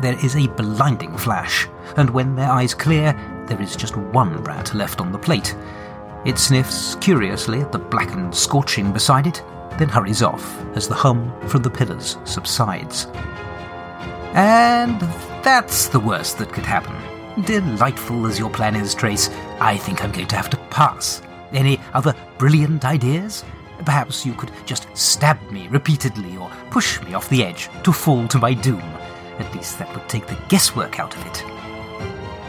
There 0.00 0.18
is 0.24 0.34
a 0.34 0.48
blinding 0.48 1.16
flash, 1.16 1.68
and 1.96 2.10
when 2.10 2.34
their 2.34 2.50
eyes 2.50 2.74
clear, 2.74 3.12
there 3.46 3.60
is 3.60 3.76
just 3.76 3.96
one 3.96 4.42
rat 4.44 4.74
left 4.74 5.00
on 5.00 5.12
the 5.12 5.18
plate. 5.18 5.54
It 6.24 6.38
sniffs 6.38 6.96
curiously 6.96 7.60
at 7.60 7.72
the 7.72 7.78
blackened 7.78 8.34
scorching 8.34 8.92
beside 8.92 9.26
it, 9.26 9.42
then 9.78 9.88
hurries 9.88 10.22
off 10.22 10.60
as 10.74 10.88
the 10.88 10.94
hum 10.94 11.32
from 11.48 11.62
the 11.62 11.70
pillars 11.70 12.18
subsides. 12.24 13.06
And 14.34 15.00
that's 15.42 15.88
the 15.88 16.00
worst 16.00 16.38
that 16.38 16.52
could 16.52 16.66
happen. 16.66 16.96
Delightful 17.44 18.26
as 18.26 18.38
your 18.38 18.50
plan 18.50 18.74
is, 18.74 18.94
Trace, 18.94 19.30
I 19.60 19.76
think 19.76 20.02
I'm 20.02 20.12
going 20.12 20.26
to 20.26 20.36
have 20.36 20.50
to 20.50 20.56
pass. 20.70 21.22
Any 21.52 21.80
other 21.94 22.14
brilliant 22.36 22.84
ideas? 22.84 23.44
Perhaps 23.84 24.26
you 24.26 24.34
could 24.34 24.50
just 24.66 24.88
stab 24.96 25.40
me 25.50 25.68
repeatedly 25.68 26.36
or 26.36 26.50
push 26.70 27.00
me 27.02 27.14
off 27.14 27.28
the 27.28 27.44
edge 27.44 27.70
to 27.84 27.92
fall 27.92 28.26
to 28.28 28.38
my 28.38 28.54
doom. 28.54 28.82
At 29.38 29.54
least 29.54 29.78
that 29.78 29.94
would 29.94 30.08
take 30.08 30.26
the 30.26 30.38
guesswork 30.48 30.98
out 30.98 31.16
of 31.16 31.24
it. 31.26 31.57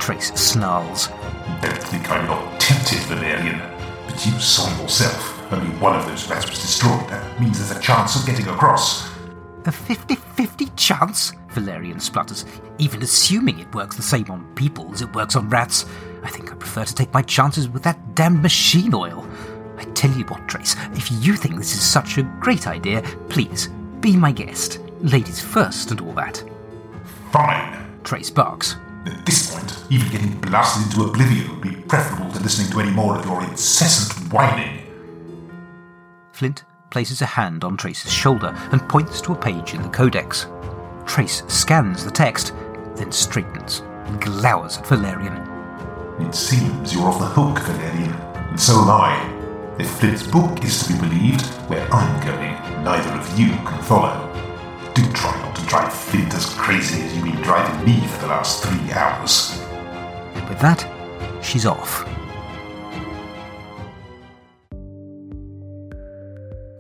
Trace 0.09 0.33
snarls. 0.33 1.09
Don't 1.61 1.83
think 1.83 2.09
I'm 2.09 2.25
not 2.25 2.59
tempted, 2.59 2.97
Valerian. 3.01 3.61
But 4.07 4.25
you 4.25 4.31
saw 4.39 4.67
yourself. 4.81 5.53
Only 5.53 5.69
one 5.77 5.95
of 5.95 6.07
those 6.07 6.27
rats 6.27 6.49
was 6.49 6.59
destroyed. 6.59 7.07
That 7.09 7.39
means 7.39 7.59
there's 7.59 7.77
a 7.77 7.79
chance 7.79 8.15
of 8.15 8.25
getting 8.25 8.47
across. 8.47 9.07
A 9.67 9.71
50 9.71 10.15
50 10.15 10.65
chance? 10.75 11.33
Valerian 11.49 11.99
splutters. 11.99 12.45
Even 12.79 13.03
assuming 13.03 13.59
it 13.59 13.75
works 13.75 13.97
the 13.97 14.01
same 14.01 14.25
on 14.31 14.51
people 14.55 14.91
as 14.91 15.03
it 15.03 15.13
works 15.13 15.35
on 15.35 15.47
rats, 15.47 15.85
I 16.23 16.29
think 16.29 16.51
I 16.51 16.55
prefer 16.55 16.85
to 16.85 16.95
take 16.95 17.13
my 17.13 17.21
chances 17.21 17.69
with 17.69 17.83
that 17.83 18.15
damned 18.15 18.41
machine 18.41 18.95
oil. 18.95 19.29
I 19.77 19.83
tell 19.93 20.09
you 20.13 20.25
what, 20.25 20.47
Trace, 20.47 20.75
if 20.93 21.11
you 21.23 21.35
think 21.35 21.55
this 21.57 21.75
is 21.75 21.83
such 21.83 22.17
a 22.17 22.23
great 22.39 22.65
idea, 22.65 23.03
please, 23.29 23.67
be 23.99 24.17
my 24.17 24.31
guest. 24.31 24.79
Ladies 25.01 25.39
first 25.39 25.91
and 25.91 26.01
all 26.01 26.13
that. 26.13 26.43
Fine. 27.31 28.01
Trace 28.03 28.31
barks. 28.31 28.75
At 29.05 29.25
this 29.25 29.53
point, 29.53 29.83
even 29.89 30.09
getting 30.09 30.39
blasted 30.41 30.85
into 30.85 31.09
oblivion 31.09 31.49
would 31.49 31.61
be 31.61 31.81
preferable 31.83 32.31
to 32.33 32.39
listening 32.39 32.71
to 32.71 32.81
any 32.81 32.91
more 32.91 33.17
of 33.17 33.25
your 33.25 33.41
incessant 33.43 34.31
whining. 34.33 34.85
Flint 36.33 36.63
places 36.89 37.21
a 37.21 37.25
hand 37.25 37.63
on 37.63 37.77
Trace's 37.77 38.11
shoulder 38.11 38.53
and 38.71 38.87
points 38.89 39.21
to 39.21 39.33
a 39.33 39.37
page 39.37 39.73
in 39.73 39.81
the 39.81 39.89
Codex. 39.89 40.47
Trace 41.05 41.43
scans 41.47 42.03
the 42.03 42.11
text, 42.11 42.53
then 42.95 43.11
straightens 43.11 43.79
and 44.05 44.21
glowers 44.21 44.77
at 44.77 44.87
Valerian. 44.87 45.37
It 46.19 46.35
seems 46.35 46.93
you're 46.93 47.07
off 47.07 47.19
the 47.19 47.25
hook, 47.25 47.59
Valerian, 47.59 48.11
and 48.11 48.59
so 48.59 48.81
am 48.81 48.89
I. 48.89 49.75
If 49.79 49.89
Flint's 49.91 50.27
book 50.27 50.63
is 50.63 50.83
to 50.83 50.93
be 50.93 50.99
believed, 50.99 51.45
where 51.69 51.87
I'm 51.93 52.25
going, 52.25 52.83
neither 52.83 53.11
of 53.11 53.39
you 53.39 53.47
can 53.47 53.81
follow. 53.83 54.27
Do 54.93 55.03
try 55.13 55.48
drive 55.69 55.93
Flint 55.93 56.33
as 56.33 56.51
crazy 56.55 56.99
as 57.03 57.15
you've 57.15 57.25
been 57.25 57.41
driving 57.43 57.85
me 57.85 58.05
for 58.07 58.21
the 58.21 58.27
last 58.27 58.63
three 58.63 58.91
hours. 58.91 59.59
With 60.49 60.59
that, 60.59 60.83
she's 61.43 61.67
off. 61.67 62.07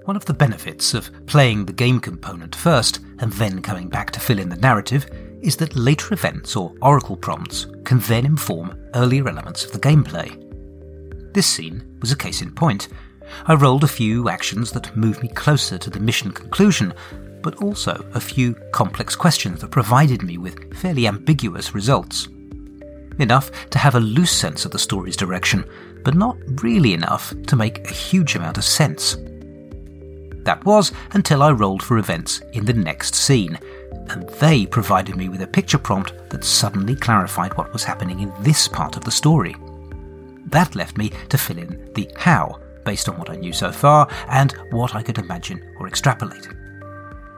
One 0.05 0.15
of 0.15 0.25
the 0.25 0.33
benefits 0.33 0.95
of 0.95 1.11
playing 1.27 1.65
the 1.65 1.73
game 1.73 1.99
component 1.99 2.55
first 2.55 2.99
and 3.19 3.31
then 3.33 3.61
coming 3.61 3.89
back 3.89 4.09
to 4.11 4.19
fill 4.19 4.39
in 4.39 4.49
the 4.49 4.55
narrative 4.55 5.07
is 5.43 5.55
that 5.57 5.75
later 5.75 6.11
events 6.15 6.55
or 6.55 6.73
oracle 6.81 7.15
prompts 7.15 7.67
can 7.83 7.99
then 7.99 8.25
inform 8.25 8.75
earlier 8.95 9.29
elements 9.29 9.63
of 9.63 9.71
the 9.71 9.79
gameplay. 9.79 10.35
This 11.31 11.45
scene 11.45 11.95
was 12.01 12.11
a 12.11 12.17
case 12.17 12.41
in 12.41 12.55
point. 12.55 12.87
I 13.45 13.53
rolled 13.53 13.83
a 13.83 13.87
few 13.87 14.29
actions 14.29 14.71
that 14.71 14.97
moved 14.97 15.21
me 15.21 15.27
closer 15.27 15.77
to 15.77 15.91
the 15.91 15.99
mission 15.99 16.31
conclusion, 16.31 16.91
but 17.41 17.61
also 17.61 18.05
a 18.13 18.19
few 18.19 18.53
complex 18.71 19.15
questions 19.15 19.61
that 19.61 19.71
provided 19.71 20.23
me 20.23 20.37
with 20.37 20.75
fairly 20.77 21.07
ambiguous 21.07 21.73
results. 21.73 22.27
Enough 23.19 23.69
to 23.69 23.77
have 23.77 23.95
a 23.95 23.99
loose 23.99 24.31
sense 24.31 24.65
of 24.65 24.71
the 24.71 24.79
story's 24.79 25.17
direction, 25.17 25.65
but 26.03 26.15
not 26.15 26.37
really 26.63 26.93
enough 26.93 27.33
to 27.47 27.55
make 27.55 27.85
a 27.85 27.93
huge 27.93 28.35
amount 28.35 28.57
of 28.57 28.63
sense. 28.63 29.17
That 30.43 30.63
was 30.65 30.91
until 31.11 31.43
I 31.43 31.51
rolled 31.51 31.83
for 31.83 31.97
events 31.97 32.41
in 32.53 32.65
the 32.65 32.73
next 32.73 33.15
scene, 33.15 33.59
and 34.09 34.27
they 34.39 34.65
provided 34.65 35.15
me 35.15 35.29
with 35.29 35.41
a 35.41 35.47
picture 35.47 35.77
prompt 35.77 36.13
that 36.29 36.43
suddenly 36.43 36.95
clarified 36.95 37.55
what 37.57 37.73
was 37.73 37.83
happening 37.83 38.21
in 38.21 38.33
this 38.41 38.67
part 38.67 38.95
of 38.97 39.03
the 39.03 39.11
story. 39.11 39.55
That 40.47 40.75
left 40.75 40.97
me 40.97 41.11
to 41.29 41.37
fill 41.37 41.59
in 41.59 41.91
the 41.93 42.09
how, 42.15 42.59
based 42.85 43.07
on 43.09 43.19
what 43.19 43.29
I 43.29 43.35
knew 43.35 43.53
so 43.53 43.71
far 43.71 44.07
and 44.29 44.53
what 44.71 44.95
I 44.95 45.03
could 45.03 45.19
imagine 45.19 45.61
or 45.79 45.87
extrapolate. 45.87 46.47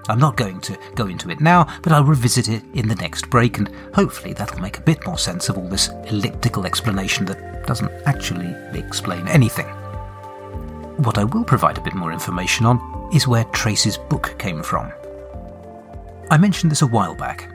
I'm 0.10 0.20
not 0.20 0.38
going 0.38 0.60
to 0.62 0.78
go 0.96 1.08
into 1.08 1.30
it 1.30 1.40
now, 1.40 1.68
but 1.84 1.92
I'll 1.92 2.04
revisit 2.04 2.48
it 2.50 2.64
in 2.74 2.88
the 2.88 2.96
next 2.96 3.30
break, 3.30 3.58
and 3.58 3.70
hopefully 3.94 4.34
that'll 4.34 4.60
make 4.60 4.78
a 4.78 4.82
bit 4.82 5.06
more 5.06 5.18
sense 5.18 5.48
of 5.48 5.58
all 5.58 5.68
this 5.68 5.90
elliptical 6.08 6.66
explanation 6.66 7.26
that 7.26 7.66
doesn't 7.68 7.92
actually 8.06 8.56
explain 8.78 9.28
anything. 9.28 9.68
What 10.98 11.18
I 11.18 11.24
will 11.24 11.44
provide 11.44 11.78
a 11.78 11.82
bit 11.82 11.94
more 11.94 12.12
information 12.12 12.66
on 12.66 13.10
is 13.14 13.28
where 13.28 13.44
Trace's 13.46 13.98
book 13.98 14.36
came 14.38 14.64
from. 14.64 14.92
I 16.30 16.38
mentioned 16.38 16.72
this 16.72 16.82
a 16.82 16.88
while 16.88 17.16
back. 17.16 17.50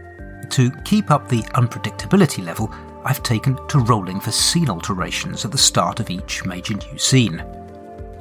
To 0.50 0.70
keep 0.84 1.10
up 1.10 1.28
the 1.28 1.42
unpredictability 1.54 2.44
level, 2.44 2.72
I've 3.04 3.22
taken 3.22 3.56
to 3.68 3.78
rolling 3.78 4.20
for 4.20 4.32
scene 4.32 4.68
alterations 4.68 5.44
at 5.44 5.50
the 5.50 5.58
start 5.58 6.00
of 6.00 6.10
each 6.10 6.44
major 6.44 6.74
new 6.74 6.98
scene. 6.98 7.44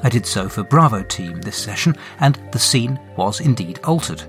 I 0.03 0.09
did 0.09 0.25
so 0.25 0.47
for 0.49 0.63
Bravo 0.63 1.03
Team 1.03 1.41
this 1.41 1.57
session, 1.57 1.95
and 2.19 2.39
the 2.51 2.59
scene 2.59 2.99
was 3.17 3.39
indeed 3.39 3.79
altered. 3.83 4.19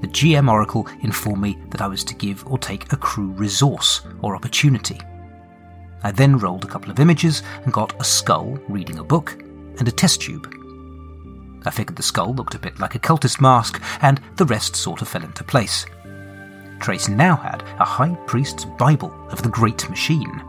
The 0.00 0.08
GM 0.08 0.50
Oracle 0.50 0.88
informed 1.02 1.42
me 1.42 1.58
that 1.70 1.80
I 1.80 1.86
was 1.86 2.04
to 2.04 2.14
give 2.14 2.46
or 2.46 2.58
take 2.58 2.92
a 2.92 2.96
crew 2.96 3.28
resource 3.28 4.02
or 4.20 4.34
opportunity. 4.34 5.00
I 6.02 6.10
then 6.10 6.38
rolled 6.38 6.64
a 6.64 6.68
couple 6.68 6.90
of 6.90 6.98
images 6.98 7.42
and 7.64 7.72
got 7.72 7.98
a 8.00 8.04
skull 8.04 8.58
reading 8.68 8.98
a 8.98 9.04
book 9.04 9.40
and 9.78 9.86
a 9.86 9.92
test 9.92 10.20
tube. 10.20 10.52
I 11.64 11.70
figured 11.70 11.96
the 11.96 12.02
skull 12.02 12.34
looked 12.34 12.56
a 12.56 12.58
bit 12.58 12.80
like 12.80 12.96
a 12.96 12.98
cultist 12.98 13.40
mask, 13.40 13.80
and 14.00 14.20
the 14.36 14.44
rest 14.46 14.74
sort 14.74 15.00
of 15.00 15.08
fell 15.08 15.22
into 15.22 15.44
place. 15.44 15.86
Trace 16.80 17.08
now 17.08 17.36
had 17.36 17.62
a 17.78 17.84
High 17.84 18.16
Priest's 18.26 18.64
Bible 18.64 19.14
of 19.30 19.42
the 19.42 19.48
Great 19.48 19.88
Machine. 19.88 20.42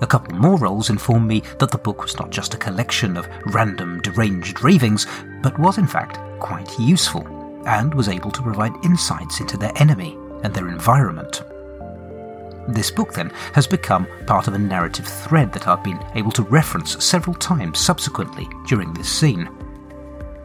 A 0.00 0.06
couple 0.06 0.36
more 0.36 0.58
rolls 0.58 0.90
informed 0.90 1.26
me 1.26 1.42
that 1.58 1.70
the 1.70 1.78
book 1.78 2.02
was 2.02 2.18
not 2.18 2.30
just 2.30 2.54
a 2.54 2.58
collection 2.58 3.16
of 3.16 3.28
random 3.46 4.00
deranged 4.00 4.62
ravings, 4.62 5.06
but 5.42 5.58
was 5.58 5.78
in 5.78 5.86
fact 5.86 6.18
quite 6.40 6.78
useful, 6.78 7.26
and 7.66 7.92
was 7.92 8.08
able 8.08 8.30
to 8.30 8.42
provide 8.42 8.72
insights 8.84 9.40
into 9.40 9.56
their 9.56 9.72
enemy 9.76 10.16
and 10.44 10.54
their 10.54 10.68
environment. 10.68 11.42
This 12.68 12.90
book, 12.90 13.14
then, 13.14 13.30
has 13.54 13.66
become 13.66 14.06
part 14.26 14.46
of 14.46 14.54
a 14.54 14.58
narrative 14.58 15.06
thread 15.06 15.52
that 15.52 15.66
I've 15.66 15.82
been 15.82 16.04
able 16.14 16.32
to 16.32 16.42
reference 16.42 17.02
several 17.02 17.34
times 17.34 17.78
subsequently 17.78 18.46
during 18.66 18.92
this 18.92 19.08
scene. 19.10 19.48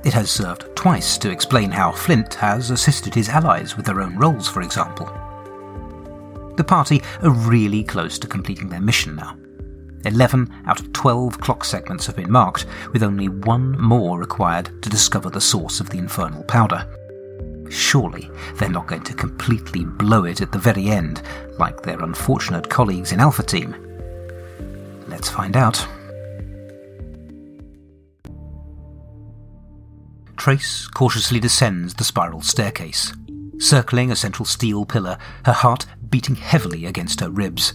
It 0.04 0.14
has 0.14 0.32
served 0.32 0.76
twice 0.76 1.18
to 1.20 1.30
explain 1.30 1.70
how 1.70 1.92
Flint 1.92 2.34
has 2.36 2.72
assisted 2.72 3.14
his 3.14 3.30
allies 3.30 3.78
with 3.78 3.86
their 3.86 4.02
own 4.02 4.18
roles, 4.18 4.48
for 4.48 4.62
example. 4.62 5.06
The 6.56 6.64
party 6.64 7.02
are 7.22 7.30
really 7.30 7.84
close 7.84 8.18
to 8.20 8.28
completing 8.28 8.70
their 8.70 8.82
mission 8.82 9.16
now. 9.16 9.38
11 10.06 10.64
out 10.66 10.80
of 10.80 10.92
12 10.94 11.40
clock 11.40 11.64
segments 11.64 12.06
have 12.06 12.16
been 12.16 12.32
marked, 12.32 12.66
with 12.92 13.04
only 13.04 13.30
one 13.30 13.80
more 13.80 14.20
required 14.20 14.82
to 14.82 14.90
discover 14.90 15.30
the 15.30 15.42
source 15.42 15.80
of 15.80 15.90
the 15.90 15.98
infernal 15.98 16.44
powder. 16.44 16.88
Surely 17.70 18.30
they're 18.56 18.70
not 18.70 18.88
going 18.88 19.04
to 19.04 19.14
completely 19.14 19.84
blow 19.86 20.26
it 20.26 20.42
at 20.42 20.52
the 20.52 20.60
very 20.60 20.90
end, 20.90 21.22
like 21.58 21.82
their 21.82 22.02
unfortunate 22.02 22.70
colleagues 22.70 23.12
in 23.12 23.20
Alpha 23.20 23.44
Team. 23.44 23.76
Let's 25.08 25.30
find 25.30 25.56
out. 25.58 25.86
Trace 30.36 30.88
cautiously 30.88 31.40
descends 31.40 31.94
the 31.94 32.04
spiral 32.04 32.42
staircase. 32.42 33.14
Circling 33.60 34.12
a 34.12 34.16
central 34.16 34.46
steel 34.46 34.86
pillar, 34.86 35.18
her 35.46 35.54
heart 35.54 35.86
beating 36.10 36.36
heavily 36.36 36.86
against 36.86 37.22
her 37.22 37.30
ribs. 37.30 37.74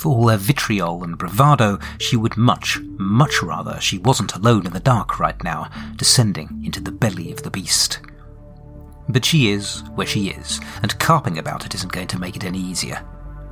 For 0.00 0.08
all 0.08 0.28
her 0.28 0.38
vitriol 0.38 1.04
and 1.04 1.18
bravado, 1.18 1.78
she 1.98 2.16
would 2.16 2.38
much, 2.38 2.78
much 2.96 3.42
rather 3.42 3.78
she 3.82 3.98
wasn't 3.98 4.34
alone 4.34 4.64
in 4.64 4.72
the 4.72 4.80
dark 4.80 5.20
right 5.20 5.36
now, 5.44 5.68
descending 5.96 6.62
into 6.64 6.80
the 6.80 6.90
belly 6.90 7.30
of 7.30 7.42
the 7.42 7.50
beast. 7.50 8.00
But 9.10 9.26
she 9.26 9.50
is 9.50 9.82
where 9.96 10.06
she 10.06 10.30
is, 10.30 10.58
and 10.80 10.98
carping 10.98 11.36
about 11.36 11.66
it 11.66 11.74
isn't 11.74 11.92
going 11.92 12.06
to 12.06 12.18
make 12.18 12.34
it 12.34 12.44
any 12.44 12.58
easier. 12.58 13.06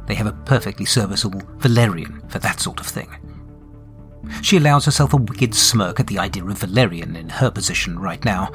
They 0.06 0.14
have 0.14 0.26
a 0.26 0.32
perfectly 0.46 0.86
serviceable 0.86 1.42
Valerian 1.58 2.26
for 2.30 2.38
that 2.38 2.60
sort 2.60 2.80
of 2.80 2.86
thing. 2.86 3.14
She 4.40 4.56
allows 4.56 4.86
herself 4.86 5.12
a 5.12 5.18
wicked 5.18 5.54
smirk 5.54 6.00
at 6.00 6.06
the 6.06 6.18
idea 6.18 6.46
of 6.46 6.56
Valerian 6.56 7.14
in 7.14 7.28
her 7.28 7.50
position 7.50 7.98
right 7.98 8.24
now. 8.24 8.52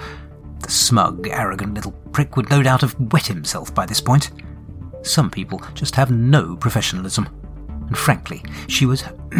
The 0.61 0.71
smug, 0.71 1.27
arrogant 1.27 1.75
little 1.75 1.91
prick 2.11 2.37
would 2.37 2.49
no 2.49 2.63
doubt 2.63 2.81
have 2.81 2.99
wet 3.13 3.27
himself 3.27 3.71
by 3.75 3.85
this 3.85 4.01
point. 4.01 4.31
Some 5.03 5.29
people 5.29 5.61
just 5.75 5.95
have 5.95 6.09
no 6.09 6.55
professionalism. 6.55 7.29
And 7.93 7.99
frankly, 7.99 8.41
she 8.67 8.87
was. 8.87 9.03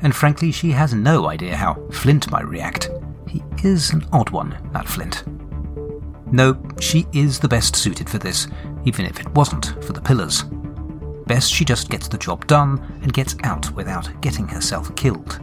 and 0.00 0.16
frankly, 0.16 0.50
she 0.50 0.70
has 0.70 0.94
no 0.94 1.26
idea 1.28 1.54
how 1.54 1.74
Flint 1.92 2.30
might 2.30 2.48
react. 2.48 2.88
He 3.28 3.42
is 3.62 3.90
an 3.90 4.02
odd 4.14 4.30
one, 4.30 4.56
that 4.72 4.88
Flint. 4.88 5.24
No, 6.32 6.58
she 6.80 7.06
is 7.12 7.38
the 7.38 7.48
best 7.48 7.76
suited 7.76 8.08
for 8.08 8.16
this, 8.16 8.48
even 8.86 9.04
if 9.04 9.20
it 9.20 9.28
wasn't 9.34 9.76
for 9.84 9.92
the 9.92 10.00
pillars. 10.00 10.44
Best 11.26 11.52
she 11.52 11.66
just 11.66 11.90
gets 11.90 12.08
the 12.08 12.16
job 12.16 12.46
done 12.46 12.78
and 13.02 13.12
gets 13.12 13.36
out 13.42 13.70
without 13.72 14.22
getting 14.22 14.48
herself 14.48 14.96
killed. 14.96 15.38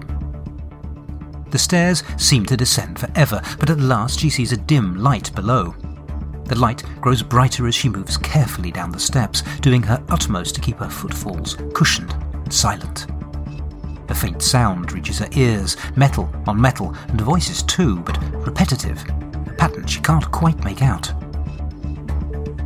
The 1.52 1.60
stairs 1.60 2.02
seem 2.18 2.48
to 2.48 2.58
descend 2.58 2.98
forever, 2.98 3.44
but 3.60 3.70
at 3.70 3.80
last 3.80 4.20
she 4.20 4.32
sees 4.32 4.54
a 4.54 4.58
dim 4.58 4.96
light 4.96 5.32
below. 5.36 5.76
The 6.46 6.58
light 6.58 6.82
grows 7.00 7.22
brighter 7.22 7.68
as 7.68 7.76
she 7.76 7.90
moves 7.90 8.18
carefully 8.18 8.72
down 8.72 8.92
the 8.92 9.00
steps, 9.00 9.44
doing 9.60 9.84
her 9.84 10.04
utmost 10.10 10.56
to 10.56 10.62
keep 10.62 10.78
her 10.78 10.90
footfalls 10.90 11.58
cushioned 11.76 12.16
silent. 12.54 13.08
A 14.10 14.16
faint 14.16 14.42
sound 14.42 14.92
reaches 14.92 15.20
her 15.20 15.30
ears, 15.32 15.78
metal 15.96 16.30
on 16.46 16.60
metal, 16.60 16.96
and 17.08 17.20
voices 17.22 17.64
too, 17.64 18.00
but 18.02 18.22
repetitive, 18.46 19.04
a 19.48 19.54
pattern 19.58 19.88
she 19.88 20.02
can't 20.02 20.30
quite 20.32 20.64
make 20.64 20.82
out. 20.82 21.12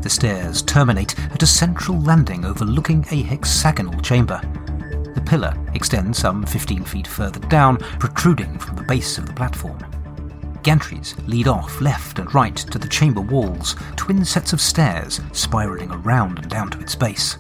The 0.02 0.10
stairs 0.10 0.62
terminate 0.62 1.18
at 1.32 1.44
a 1.44 1.48
central 1.48 2.00
landing 2.02 2.46
overlooking 2.46 3.06
a 3.12 3.24
hexagonal 3.24 4.00
chamber. 4.02 4.42
The 5.16 5.24
pillar 5.26 5.54
extends 5.74 6.20
some 6.20 6.46
15 6.46 6.84
feet 6.84 7.08
further 7.08 7.40
down, 7.48 7.78
protruding 8.00 8.60
from 8.60 8.76
the 8.76 8.84
base 8.84 9.18
of 9.18 9.26
the 9.26 9.34
platform. 9.34 9.80
Gantries 10.64 11.16
lead 11.28 11.48
off 11.48 11.80
left 11.82 12.20
and 12.20 12.34
right 12.34 12.56
to 12.56 12.78
the 12.78 12.90
chamber 12.90 13.22
walls, 13.22 13.76
twin 13.96 14.26
sets 14.26 14.54
of 14.54 14.62
stairs 14.62 15.22
spiralling 15.32 15.92
around 15.92 16.40
and 16.40 16.50
down 16.50 16.70
to 16.72 16.80
its 16.80 16.96
base. 16.96 17.38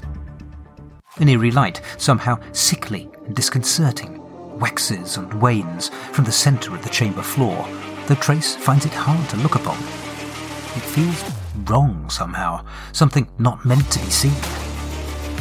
An 1.19 1.29
eerie 1.29 1.49
light, 1.49 1.81
somehow 1.97 2.39
sickly 2.51 3.09
and 3.25 3.35
disconcerting, 3.35 4.21
waxes 4.59 5.17
and 5.17 5.33
wanes 5.41 5.89
from 6.11 6.25
the 6.25 6.31
centre 6.31 6.75
of 6.75 6.83
the 6.83 6.89
chamber 6.89 7.23
floor, 7.23 7.67
though 8.05 8.15
Trace 8.15 8.55
finds 8.55 8.85
it 8.85 8.93
hard 8.93 9.27
to 9.29 9.37
look 9.37 9.55
upon. 9.55 9.77
It 9.77 10.83
feels 10.83 11.23
wrong 11.65 12.07
somehow, 12.11 12.63
something 12.91 13.27
not 13.39 13.65
meant 13.65 13.89
to 13.91 13.99
be 13.99 14.11
seen. 14.11 14.35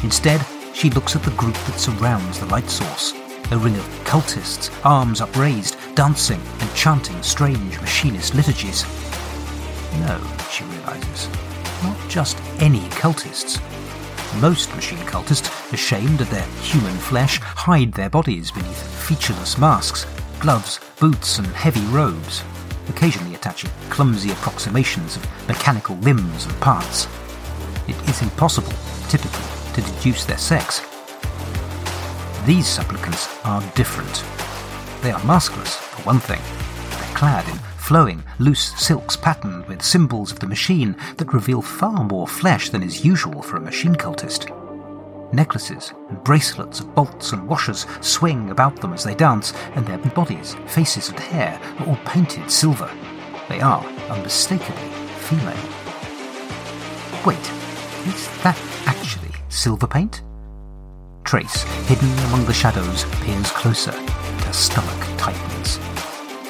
Instead, 0.02 0.44
she 0.72 0.88
looks 0.88 1.14
at 1.14 1.22
the 1.22 1.30
group 1.32 1.54
that 1.54 1.78
surrounds 1.78 2.40
the 2.40 2.46
light 2.46 2.70
source, 2.70 3.12
a 3.50 3.58
ring 3.58 3.76
of 3.76 3.84
cultists, 4.04 4.70
arms 4.82 5.20
upraised, 5.20 5.76
dancing 5.94 6.40
and 6.60 6.74
chanting 6.74 7.22
strange 7.22 7.78
machinist 7.82 8.34
liturgies. 8.34 8.84
No, 10.00 10.20
she 10.50 10.64
realizes, 10.64 11.28
not 11.82 11.96
just 12.08 12.38
any 12.60 12.80
cultists. 12.90 13.60
Most 14.40 14.74
machine 14.74 14.98
cultists, 14.98 15.72
ashamed 15.72 16.20
of 16.20 16.28
their 16.28 16.46
human 16.60 16.96
flesh, 16.98 17.38
hide 17.40 17.92
their 17.92 18.10
bodies 18.10 18.50
beneath 18.50 19.08
featureless 19.08 19.56
masks, 19.56 20.04
gloves, 20.40 20.78
boots, 21.00 21.38
and 21.38 21.46
heavy 21.48 21.80
robes, 21.86 22.42
occasionally 22.90 23.34
attaching 23.34 23.70
clumsy 23.88 24.32
approximations 24.32 25.16
of 25.16 25.48
mechanical 25.48 25.96
limbs 25.96 26.44
and 26.44 26.54
parts. 26.60 27.08
It 27.88 27.96
is 28.10 28.20
impossible, 28.20 28.72
typically, 29.08 29.46
to 29.72 29.80
deduce 29.90 30.26
their 30.26 30.38
sex. 30.38 30.82
These 32.44 32.66
supplicants 32.66 33.28
are 33.44 33.62
different. 33.74 34.22
They 35.02 35.12
are 35.12 35.20
maskless, 35.20 35.76
for 35.76 36.02
one 36.02 36.20
thing. 36.20 36.42
They're 36.90 37.16
clad 37.16 37.48
in 37.48 37.58
flowing, 37.86 38.20
loose 38.40 38.74
silks 38.76 39.16
patterned 39.16 39.64
with 39.66 39.80
symbols 39.80 40.32
of 40.32 40.40
the 40.40 40.46
machine 40.48 40.96
that 41.18 41.32
reveal 41.32 41.62
far 41.62 42.02
more 42.02 42.26
flesh 42.26 42.68
than 42.70 42.82
is 42.82 43.04
usual 43.04 43.40
for 43.40 43.58
a 43.58 43.60
machine 43.60 43.94
cultist. 43.94 44.52
Necklaces 45.32 45.92
and 46.08 46.22
bracelets 46.24 46.80
of 46.80 46.92
bolts 46.96 47.30
and 47.30 47.46
washers 47.46 47.86
swing 48.00 48.50
about 48.50 48.80
them 48.80 48.92
as 48.92 49.04
they 49.04 49.14
dance, 49.14 49.52
and 49.76 49.86
their 49.86 49.98
bodies, 49.98 50.56
faces, 50.66 51.10
and 51.10 51.18
hair 51.20 51.60
are 51.78 51.86
all 51.86 51.98
painted 52.04 52.50
silver. 52.50 52.90
They 53.48 53.60
are 53.60 53.84
unmistakably 54.10 54.90
female. 55.20 55.54
Wait, 57.24 57.38
is 58.04 58.28
that 58.42 58.60
actually 58.86 59.30
silver 59.48 59.86
paint? 59.86 60.22
Trace, 61.22 61.62
hidden 61.86 62.10
among 62.26 62.46
the 62.46 62.52
shadows, 62.52 63.04
peers 63.22 63.50
closer, 63.52 63.92
and 63.92 64.40
her 64.40 64.52
stomach 64.52 65.06
tightens. 65.18 65.55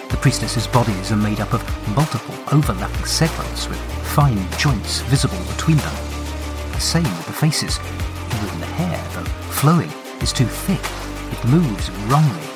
The 0.08 0.16
priestess's 0.18 0.66
bodies 0.68 1.10
are 1.10 1.16
made 1.16 1.40
up 1.40 1.52
of 1.52 1.62
multiple 1.96 2.34
overlapping 2.52 3.04
segments 3.04 3.68
with 3.68 3.78
fine 4.14 4.38
joints 4.56 5.00
visible 5.02 5.38
between 5.48 5.78
them. 5.78 5.94
The 6.72 6.80
same 6.80 7.02
with 7.04 7.26
the 7.26 7.32
faces. 7.32 7.78
Even 7.78 8.60
the 8.60 8.66
hair, 8.66 8.96
though 9.14 9.28
flowing, 9.50 9.90
is 10.20 10.32
too 10.32 10.46
thick. 10.46 10.80
It 11.32 11.44
moves 11.48 11.90
wrongly. 12.08 12.46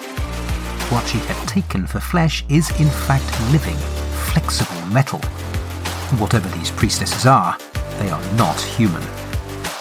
What 0.91 1.07
she 1.07 1.19
had 1.19 1.49
taken 1.49 1.87
for 1.87 2.01
flesh 2.01 2.45
is 2.49 2.71
in 2.81 2.89
fact 2.89 3.29
living, 3.51 3.77
flexible 4.33 4.87
metal. 4.87 5.21
Whatever 6.19 6.49
these 6.51 6.71
priestesses 6.71 7.27
are, 7.27 7.57
they 7.99 8.11
are 8.11 8.33
not 8.35 8.61
human. 8.61 9.03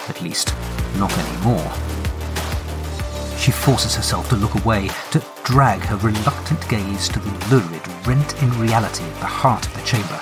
At 0.08 0.22
least, 0.22 0.54
not 0.98 1.16
anymore. 1.18 1.89
She 3.40 3.52
forces 3.52 3.96
herself 3.96 4.28
to 4.30 4.36
look 4.36 4.54
away, 4.64 4.90
to 5.12 5.26
drag 5.46 5.80
her 5.84 5.96
reluctant 5.96 6.68
gaze 6.68 7.08
to 7.08 7.20
the 7.20 7.56
lurid 7.56 7.88
rent 8.06 8.44
in 8.44 8.52
reality 8.60 9.06
at 9.06 9.20
the 9.22 9.26
heart 9.28 9.66
of 9.66 9.74
the 9.74 9.82
chamber. 9.84 10.22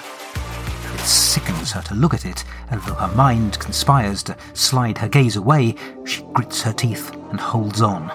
It 0.93 0.99
sickens 0.99 1.71
her 1.71 1.81
to 1.81 1.95
look 1.95 2.13
at 2.13 2.25
it, 2.25 2.43
and 2.69 2.79
though 2.83 2.93
her 2.93 3.13
mind 3.15 3.57
conspires 3.59 4.21
to 4.23 4.37
slide 4.53 4.99
her 4.99 5.07
gaze 5.07 5.35
away, 5.35 5.75
she 6.05 6.21
grits 6.33 6.61
her 6.61 6.73
teeth 6.73 7.11
and 7.31 7.39
holds 7.39 7.81
on. 7.81 8.09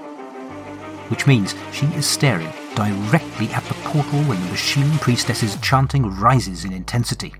Which 1.10 1.26
means 1.26 1.56
she 1.72 1.86
is 1.86 2.06
staring 2.06 2.52
directly 2.76 3.48
at 3.48 3.64
the 3.64 3.74
portal 3.82 4.20
when 4.22 4.40
the 4.40 4.50
machine 4.50 4.98
priestess's 4.98 5.56
chanting 5.56 6.06
rises 6.14 6.64
in 6.64 6.72
intensity. 6.72 7.34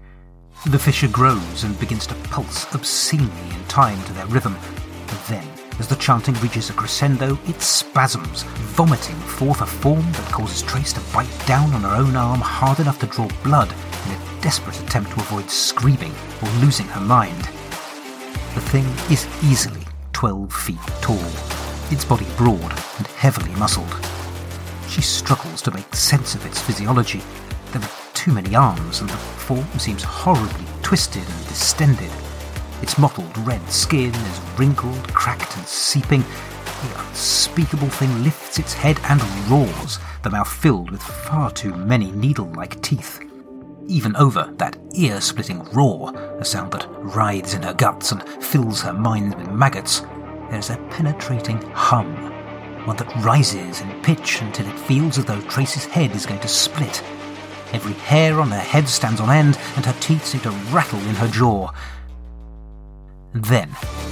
The 0.66 0.81
fissure 0.81 1.09
grows 1.09 1.62
and 1.62 1.79
begins 1.79 2.09
to 2.09 2.14
pulse 2.25 2.66
obscenely 2.75 3.55
in 3.55 3.64
time 3.68 4.03
to 4.05 4.12
their 4.12 4.27
rhythm. 4.27 4.57
Then 5.29 5.62
as 5.78 5.88
the 5.88 5.96
chanting 5.96 6.35
reaches 6.35 6.70
a 6.70 6.72
crescendo, 6.72 7.38
it 7.46 7.61
spasms, 7.61 8.42
vomiting 8.74 9.16
forth 9.16 9.61
a 9.61 9.66
form 9.66 10.11
that 10.12 10.32
causes 10.32 10.62
Trace 10.62 10.92
to 10.92 11.00
bite 11.14 11.46
down 11.46 11.72
on 11.74 11.82
her 11.82 11.96
own 11.96 12.16
arm 12.16 12.40
hard 12.40 12.78
enough 12.80 12.98
to 13.00 13.06
draw 13.06 13.28
blood 13.42 13.72
in 14.06 14.12
a 14.12 14.40
desperate 14.40 14.80
attempt 14.80 15.12
to 15.12 15.20
avoid 15.20 15.50
screaming 15.50 16.12
or 16.42 16.48
losing 16.61 16.87
her 16.88 17.00
mind. 17.00 17.42
The 18.54 18.61
thing 18.61 18.85
is 19.11 19.26
easily 19.42 19.82
12 20.12 20.52
feet 20.52 20.78
tall, 21.00 21.24
its 21.90 22.04
body 22.04 22.26
broad 22.37 22.72
and 22.98 23.06
heavily 23.06 23.54
muscled. 23.56 23.94
She 24.88 25.00
struggles 25.00 25.62
to 25.62 25.70
make 25.70 25.94
sense 25.94 26.35
of 26.35 26.44
its 26.44 26.61
physiology. 26.61 27.22
There 27.72 27.82
are 27.82 27.90
too 28.12 28.32
many 28.32 28.54
arms, 28.54 29.00
and 29.00 29.08
the 29.08 29.16
form 29.16 29.66
seems 29.78 30.02
horribly 30.02 30.66
twisted 30.82 31.22
and 31.26 31.48
distended. 31.48 32.11
Its 32.82 32.98
mottled 32.98 33.38
red 33.38 33.66
skin 33.70 34.12
is 34.12 34.40
wrinkled, 34.58 35.14
cracked, 35.14 35.56
and 35.56 35.66
seeping. 35.66 36.22
The 36.82 37.00
unspeakable 37.08 37.88
thing 37.88 38.24
lifts 38.24 38.58
its 38.58 38.74
head 38.74 38.98
and 39.04 39.22
roars, 39.48 40.00
the 40.22 40.30
mouth 40.30 40.52
filled 40.52 40.90
with 40.90 41.02
far 41.02 41.52
too 41.52 41.74
many 41.74 42.10
needle 42.10 42.52
like 42.56 42.82
teeth. 42.82 43.20
Even 43.86 44.16
over 44.16 44.52
that 44.58 44.76
ear 44.94 45.20
splitting 45.20 45.62
roar, 45.72 46.12
a 46.40 46.44
sound 46.44 46.72
that 46.72 46.88
writhes 46.98 47.54
in 47.54 47.62
her 47.62 47.74
guts 47.74 48.10
and 48.10 48.22
fills 48.42 48.82
her 48.82 48.92
mind 48.92 49.36
with 49.36 49.48
maggots, 49.48 50.00
there's 50.50 50.70
a 50.70 50.76
penetrating 50.90 51.62
hum, 51.72 52.14
one 52.84 52.96
that 52.96 53.24
rises 53.24 53.80
in 53.80 54.02
pitch 54.02 54.42
until 54.42 54.66
it 54.66 54.78
feels 54.80 55.18
as 55.18 55.24
though 55.24 55.40
Trace's 55.42 55.84
head 55.84 56.14
is 56.16 56.26
going 56.26 56.40
to 56.40 56.48
split. 56.48 57.02
Every 57.72 57.94
hair 57.94 58.40
on 58.40 58.50
her 58.50 58.58
head 58.58 58.88
stands 58.88 59.20
on 59.20 59.30
end, 59.30 59.56
and 59.76 59.86
her 59.86 59.96
teeth 60.00 60.26
seem 60.26 60.40
to 60.42 60.50
rattle 60.72 60.98
in 61.00 61.14
her 61.14 61.28
jaw. 61.28 61.70
Then, 63.34 63.68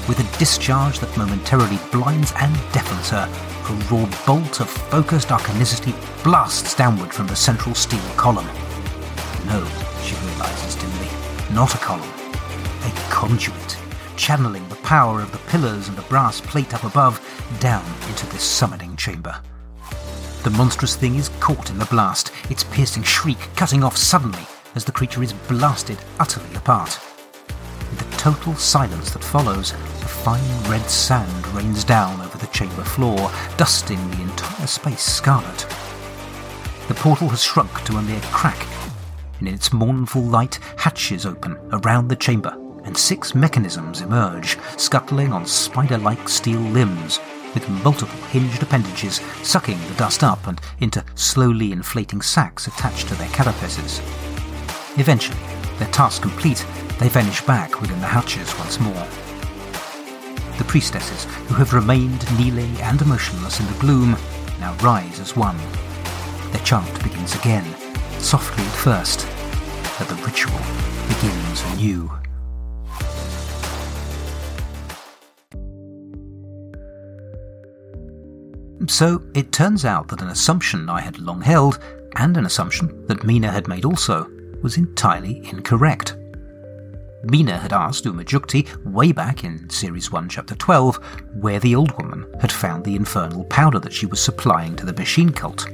with 0.08 0.18
a 0.18 0.38
discharge 0.38 0.98
that 1.00 1.16
momentarily 1.16 1.78
blinds 1.92 2.32
and 2.36 2.54
deafens 2.72 3.10
her, 3.10 3.28
a 3.68 3.72
raw 3.92 4.08
bolt 4.26 4.60
of 4.60 4.68
focused 4.68 5.28
arcanicity 5.28 5.94
blasts 6.24 6.74
downward 6.74 7.12
from 7.12 7.26
the 7.26 7.36
central 7.36 7.74
steel 7.74 8.00
column. 8.16 8.46
No, 9.46 9.64
she 10.02 10.16
realizes 10.26 10.74
dimly, 10.74 11.08
not 11.52 11.74
a 11.74 11.78
column, 11.78 12.08
a 12.08 12.92
conduit, 13.10 13.76
channeling 14.16 14.66
the 14.68 14.76
power 14.76 15.20
of 15.20 15.32
the 15.32 15.50
pillars 15.50 15.88
and 15.88 15.96
the 15.98 16.08
brass 16.08 16.40
plate 16.40 16.72
up 16.72 16.84
above 16.84 17.20
down 17.60 17.84
into 18.08 18.26
this 18.26 18.42
summoning 18.42 18.96
chamber. 18.96 19.38
The 20.44 20.50
monstrous 20.50 20.96
thing 20.96 21.16
is 21.16 21.28
caught 21.40 21.68
in 21.68 21.78
the 21.78 21.84
blast, 21.86 22.32
its 22.48 22.64
piercing 22.64 23.02
shriek 23.02 23.38
cutting 23.54 23.84
off 23.84 23.98
suddenly 23.98 24.46
as 24.74 24.86
the 24.86 24.92
creature 24.92 25.22
is 25.22 25.34
blasted 25.34 25.98
utterly 26.18 26.54
apart. 26.54 26.98
Total 28.20 28.54
silence 28.54 29.12
that 29.12 29.24
follows, 29.24 29.72
a 29.72 29.76
fine 30.06 30.70
red 30.70 30.82
sand 30.90 31.46
rains 31.54 31.84
down 31.84 32.20
over 32.20 32.36
the 32.36 32.48
chamber 32.48 32.84
floor, 32.84 33.32
dusting 33.56 33.98
the 34.10 34.20
entire 34.20 34.66
space 34.66 35.00
scarlet. 35.00 35.66
The 36.88 36.94
portal 36.96 37.30
has 37.30 37.42
shrunk 37.42 37.82
to 37.84 37.96
a 37.96 38.02
mere 38.02 38.20
crack, 38.24 38.66
and 39.38 39.48
in 39.48 39.54
its 39.54 39.72
mournful 39.72 40.20
light, 40.20 40.60
hatches 40.76 41.24
open 41.24 41.56
around 41.72 42.08
the 42.08 42.14
chamber, 42.14 42.54
and 42.84 42.94
six 42.94 43.34
mechanisms 43.34 44.02
emerge, 44.02 44.58
scuttling 44.76 45.32
on 45.32 45.46
spider 45.46 45.96
like 45.96 46.28
steel 46.28 46.60
limbs, 46.60 47.18
with 47.54 47.66
multiple 47.82 48.22
hinged 48.26 48.62
appendages 48.62 49.22
sucking 49.42 49.78
the 49.88 49.94
dust 49.94 50.22
up 50.22 50.46
and 50.46 50.60
into 50.80 51.02
slowly 51.14 51.72
inflating 51.72 52.20
sacks 52.20 52.66
attached 52.66 53.08
to 53.08 53.14
their 53.14 53.28
carapaces. 53.28 53.98
Eventually, 54.98 55.40
Their 55.78 55.88
task 55.88 56.20
complete, 56.20 56.66
they 57.00 57.08
vanish 57.08 57.40
back 57.46 57.80
within 57.80 57.98
the 58.00 58.06
hatches 58.06 58.56
once 58.58 58.78
more. 58.78 59.06
The 60.58 60.64
priestesses, 60.64 61.24
who 61.48 61.54
have 61.54 61.72
remained 61.72 62.38
kneeling 62.38 62.76
and 62.82 63.04
motionless 63.06 63.58
in 63.58 63.66
the 63.66 63.78
gloom, 63.80 64.18
now 64.60 64.76
rise 64.82 65.18
as 65.18 65.34
one. 65.34 65.56
Their 66.52 66.62
chant 66.62 67.02
begins 67.02 67.34
again, 67.34 67.64
softly 68.18 68.62
at 68.62 68.72
first, 68.72 69.26
but 69.98 70.08
the 70.08 70.22
ritual 70.26 70.60
begins 71.08 71.62
anew. 71.72 72.12
So 78.88 79.22
it 79.34 79.52
turns 79.52 79.86
out 79.86 80.08
that 80.08 80.20
an 80.20 80.28
assumption 80.28 80.90
I 80.90 81.00
had 81.00 81.18
long 81.18 81.40
held, 81.40 81.78
and 82.16 82.36
an 82.36 82.44
assumption 82.44 83.06
that 83.06 83.24
Mina 83.24 83.50
had 83.50 83.68
made 83.68 83.86
also, 83.86 84.28
was 84.62 84.76
entirely 84.76 85.48
incorrect. 85.50 86.16
Mina 87.22 87.58
had 87.58 87.72
asked 87.72 88.04
Umajukti 88.04 88.66
way 88.84 89.12
back 89.12 89.44
in 89.44 89.68
Series 89.68 90.10
1, 90.10 90.28
Chapter 90.28 90.54
12, 90.54 90.96
where 91.40 91.60
the 91.60 91.74
old 91.74 91.96
woman 92.00 92.26
had 92.40 92.50
found 92.50 92.84
the 92.84 92.96
infernal 92.96 93.44
powder 93.44 93.78
that 93.78 93.92
she 93.92 94.06
was 94.06 94.20
supplying 94.20 94.74
to 94.76 94.86
the 94.86 94.94
machine 94.94 95.30
cult. 95.30 95.66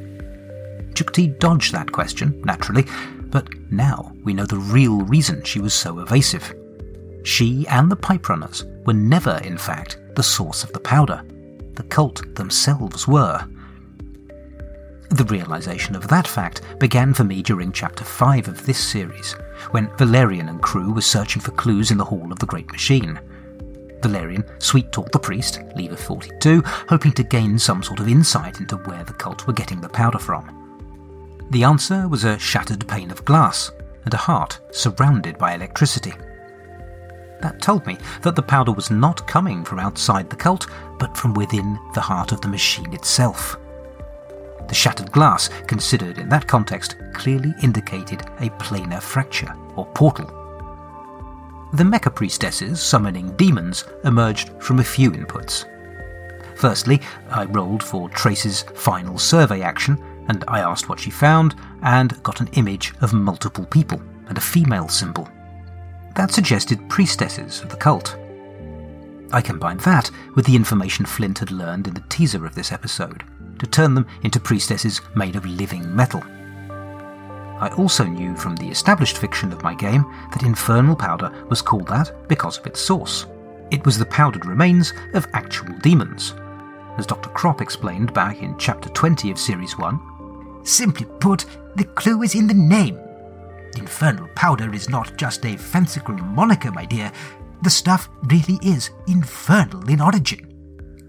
Jukti 0.94 1.38
dodged 1.38 1.72
that 1.72 1.92
question, 1.92 2.40
naturally, 2.44 2.86
but 3.26 3.48
now 3.70 4.12
we 4.24 4.34
know 4.34 4.46
the 4.46 4.56
real 4.56 5.02
reason 5.02 5.44
she 5.44 5.60
was 5.60 5.74
so 5.74 6.00
evasive. 6.00 6.54
She 7.22 7.66
and 7.68 7.90
the 7.90 7.96
pipe 7.96 8.28
runners 8.28 8.64
were 8.84 8.94
never, 8.94 9.40
in 9.44 9.58
fact, 9.58 9.98
the 10.14 10.22
source 10.22 10.64
of 10.64 10.72
the 10.72 10.80
powder 10.80 11.24
the 11.76 11.84
cult 11.84 12.34
themselves 12.34 13.06
were. 13.06 13.46
The 15.10 15.24
realization 15.24 15.94
of 15.94 16.08
that 16.08 16.26
fact 16.26 16.62
began 16.78 17.14
for 17.14 17.22
me 17.22 17.42
during 17.42 17.70
Chapter 17.70 18.04
5 18.04 18.48
of 18.48 18.66
this 18.66 18.78
series, 18.78 19.32
when 19.70 19.94
Valerian 19.96 20.48
and 20.48 20.60
crew 20.60 20.92
were 20.92 21.00
searching 21.00 21.40
for 21.40 21.52
clues 21.52 21.90
in 21.90 21.98
the 21.98 22.04
Hall 22.04 22.32
of 22.32 22.38
the 22.40 22.46
Great 22.46 22.70
Machine. 22.72 23.18
Valerian 24.02 24.44
sweet 24.58 24.90
talked 24.92 25.12
the 25.12 25.18
priest, 25.18 25.60
Lever 25.76 25.96
42, 25.96 26.62
hoping 26.88 27.12
to 27.12 27.22
gain 27.22 27.58
some 27.58 27.82
sort 27.82 28.00
of 28.00 28.08
insight 28.08 28.58
into 28.60 28.76
where 28.78 29.04
the 29.04 29.12
cult 29.12 29.46
were 29.46 29.52
getting 29.52 29.80
the 29.80 29.88
powder 29.88 30.18
from. 30.18 31.46
The 31.50 31.62
answer 31.64 32.08
was 32.08 32.24
a 32.24 32.38
shattered 32.38 32.86
pane 32.88 33.12
of 33.12 33.24
glass 33.24 33.70
and 34.04 34.12
a 34.12 34.18
heart 34.18 34.58
surrounded 34.72 35.38
by 35.38 35.54
electricity. 35.54 36.14
That 37.40 37.62
told 37.62 37.86
me 37.86 37.96
that 38.22 38.34
the 38.34 38.42
powder 38.42 38.72
was 38.72 38.90
not 38.90 39.26
coming 39.28 39.64
from 39.64 39.78
outside 39.78 40.30
the 40.30 40.36
cult, 40.36 40.66
but 40.98 41.16
from 41.16 41.34
within 41.34 41.78
the 41.94 42.00
heart 42.00 42.32
of 42.32 42.40
the 42.40 42.48
machine 42.48 42.92
itself. 42.92 43.56
The 44.68 44.74
shattered 44.74 45.12
glass, 45.12 45.48
considered 45.66 46.18
in 46.18 46.28
that 46.28 46.46
context, 46.46 46.96
clearly 47.12 47.54
indicated 47.62 48.22
a 48.40 48.50
planar 48.58 49.02
fracture, 49.02 49.54
or 49.76 49.86
portal. 49.86 50.26
The 51.72 51.84
mecha 51.84 52.14
priestesses 52.14 52.80
summoning 52.80 53.36
demons 53.36 53.84
emerged 54.04 54.50
from 54.60 54.78
a 54.78 54.84
few 54.84 55.10
inputs. 55.12 55.64
Firstly, 56.56 57.00
I 57.30 57.44
rolled 57.44 57.82
for 57.82 58.08
Trace's 58.08 58.62
final 58.74 59.18
survey 59.18 59.62
action, 59.62 60.02
and 60.28 60.42
I 60.48 60.60
asked 60.60 60.88
what 60.88 61.00
she 61.00 61.10
found, 61.10 61.54
and 61.82 62.20
got 62.22 62.40
an 62.40 62.48
image 62.54 62.94
of 63.00 63.12
multiple 63.12 63.66
people 63.66 64.00
and 64.28 64.38
a 64.38 64.40
female 64.40 64.88
symbol. 64.88 65.28
That 66.14 66.32
suggested 66.32 66.88
priestesses 66.88 67.60
of 67.60 67.68
the 67.68 67.76
cult. 67.76 68.16
I 69.32 69.42
combined 69.42 69.80
that 69.80 70.10
with 70.34 70.46
the 70.46 70.56
information 70.56 71.04
Flint 71.04 71.40
had 71.40 71.50
learned 71.50 71.88
in 71.88 71.94
the 71.94 72.04
teaser 72.08 72.46
of 72.46 72.54
this 72.54 72.72
episode 72.72 73.24
to 73.58 73.66
turn 73.66 73.94
them 73.94 74.06
into 74.22 74.40
priestesses 74.40 75.00
made 75.14 75.36
of 75.36 75.46
living 75.46 75.94
metal. 75.94 76.22
I 77.58 77.72
also 77.78 78.04
knew 78.04 78.36
from 78.36 78.54
the 78.56 78.68
established 78.68 79.16
fiction 79.16 79.52
of 79.52 79.62
my 79.62 79.74
game 79.74 80.04
that 80.32 80.42
infernal 80.42 80.94
powder 80.94 81.32
was 81.48 81.62
called 81.62 81.88
that 81.88 82.28
because 82.28 82.58
of 82.58 82.66
its 82.66 82.80
source. 82.80 83.26
It 83.70 83.84
was 83.84 83.98
the 83.98 84.04
powdered 84.06 84.44
remains 84.44 84.92
of 85.14 85.26
actual 85.32 85.74
demons. 85.78 86.34
As 86.98 87.06
Dr. 87.06 87.30
Kropp 87.30 87.60
explained 87.60 88.12
back 88.12 88.42
in 88.42 88.58
Chapter 88.58 88.88
20 88.90 89.30
of 89.30 89.38
Series 89.38 89.78
1, 89.78 90.60
simply 90.64 91.06
put, 91.20 91.46
the 91.76 91.84
clue 91.84 92.22
is 92.22 92.34
in 92.34 92.46
the 92.46 92.54
name. 92.54 92.98
Infernal 93.76 94.28
powder 94.34 94.72
is 94.72 94.88
not 94.88 95.16
just 95.16 95.44
a 95.44 95.56
fanciful 95.56 96.14
moniker, 96.14 96.70
my 96.70 96.84
dear. 96.84 97.10
The 97.62 97.70
stuff 97.70 98.08
really 98.24 98.58
is 98.62 98.90
infernal 99.06 99.88
in 99.88 100.00
origin. 100.00 100.55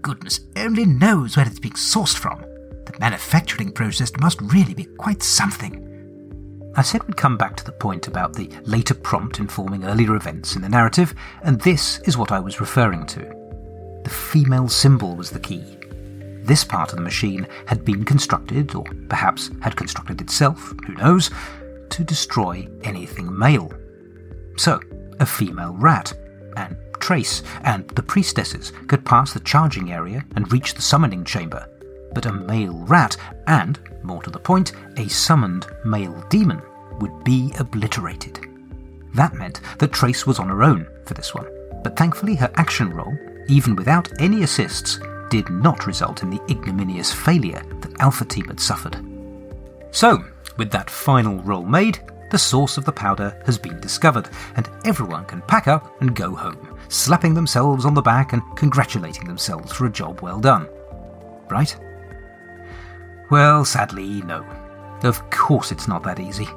Goodness 0.02 0.40
only 0.56 0.84
knows 0.84 1.36
where 1.36 1.46
it's 1.46 1.58
being 1.58 1.74
sourced 1.74 2.16
from. 2.16 2.40
The 2.40 2.94
manufacturing 3.00 3.72
process 3.72 4.12
must 4.20 4.40
really 4.40 4.74
be 4.74 4.84
quite 4.84 5.22
something. 5.22 5.84
I 6.76 6.82
said 6.82 7.02
we'd 7.04 7.16
come 7.16 7.36
back 7.36 7.56
to 7.56 7.64
the 7.64 7.72
point 7.72 8.06
about 8.06 8.34
the 8.34 8.50
later 8.64 8.94
prompt 8.94 9.40
informing 9.40 9.84
earlier 9.84 10.14
events 10.14 10.54
in 10.54 10.62
the 10.62 10.68
narrative, 10.68 11.14
and 11.42 11.60
this 11.60 11.98
is 12.00 12.16
what 12.16 12.30
I 12.30 12.38
was 12.38 12.60
referring 12.60 13.06
to. 13.06 13.20
The 14.04 14.10
female 14.10 14.68
symbol 14.68 15.16
was 15.16 15.30
the 15.30 15.40
key. 15.40 15.64
This 16.44 16.64
part 16.64 16.90
of 16.90 16.96
the 16.96 17.02
machine 17.02 17.46
had 17.66 17.84
been 17.84 18.04
constructed, 18.04 18.74
or 18.74 18.84
perhaps 19.08 19.50
had 19.60 19.76
constructed 19.76 20.20
itself, 20.20 20.72
who 20.86 20.94
knows, 20.94 21.30
to 21.90 22.04
destroy 22.04 22.68
anything 22.84 23.36
male. 23.36 23.72
So, 24.56 24.80
a 25.20 25.26
female 25.26 25.74
rat, 25.74 26.12
and 26.56 26.76
Trace 27.00 27.42
and 27.62 27.88
the 27.90 28.02
priestesses 28.02 28.72
could 28.86 29.04
pass 29.04 29.32
the 29.32 29.40
charging 29.40 29.92
area 29.92 30.24
and 30.36 30.50
reach 30.52 30.74
the 30.74 30.82
summoning 30.82 31.24
chamber, 31.24 31.68
but 32.12 32.26
a 32.26 32.32
male 32.32 32.74
rat 32.86 33.16
and, 33.46 33.78
more 34.02 34.22
to 34.22 34.30
the 34.30 34.38
point, 34.38 34.72
a 34.96 35.08
summoned 35.08 35.66
male 35.84 36.24
demon 36.28 36.62
would 37.00 37.24
be 37.24 37.52
obliterated. 37.58 38.40
That 39.14 39.34
meant 39.34 39.60
that 39.78 39.92
Trace 39.92 40.26
was 40.26 40.38
on 40.38 40.48
her 40.48 40.62
own 40.62 40.86
for 41.04 41.14
this 41.14 41.34
one, 41.34 41.46
but 41.82 41.96
thankfully 41.96 42.34
her 42.36 42.50
action 42.54 42.90
roll, 42.90 43.16
even 43.48 43.76
without 43.76 44.08
any 44.20 44.42
assists, 44.42 45.00
did 45.30 45.48
not 45.50 45.86
result 45.86 46.22
in 46.22 46.30
the 46.30 46.40
ignominious 46.50 47.12
failure 47.12 47.62
that 47.80 48.00
Alpha 48.00 48.24
Team 48.24 48.46
had 48.46 48.60
suffered. 48.60 48.96
So, 49.90 50.24
with 50.56 50.70
that 50.70 50.90
final 50.90 51.40
roll 51.42 51.64
made, 51.64 51.98
the 52.30 52.38
source 52.38 52.76
of 52.76 52.84
the 52.84 52.92
powder 52.92 53.40
has 53.46 53.58
been 53.58 53.80
discovered, 53.80 54.28
and 54.56 54.68
everyone 54.84 55.24
can 55.24 55.42
pack 55.42 55.66
up 55.66 56.00
and 56.00 56.14
go 56.14 56.34
home, 56.34 56.77
slapping 56.88 57.34
themselves 57.34 57.84
on 57.84 57.94
the 57.94 58.02
back 58.02 58.32
and 58.32 58.42
congratulating 58.56 59.26
themselves 59.26 59.72
for 59.72 59.86
a 59.86 59.92
job 59.92 60.20
well 60.20 60.40
done. 60.40 60.68
Right? 61.48 61.76
Well, 63.30 63.64
sadly, 63.64 64.22
no. 64.22 64.44
Of 65.02 65.28
course 65.30 65.70
it's 65.70 65.88
not 65.88 66.02
that 66.04 66.20
easy. 66.20 66.48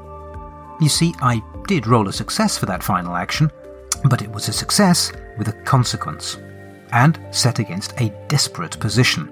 You 0.80 0.90
see, 0.90 1.14
I 1.22 1.44
did 1.68 1.86
roll 1.86 2.08
a 2.08 2.14
success 2.14 2.58
for 2.58 2.66
that 2.66 2.84
final 2.84 3.16
action, 3.16 3.52
but 4.06 4.22
it 4.22 4.32
was 4.32 4.48
a 4.48 4.54
success 4.54 5.12
with 5.38 5.48
a 5.48 5.54
consequence, 5.64 6.38
and 6.92 7.20
set 7.32 7.60
against 7.60 8.00
a 8.02 8.10
desperate 8.28 8.80
position. 8.80 9.30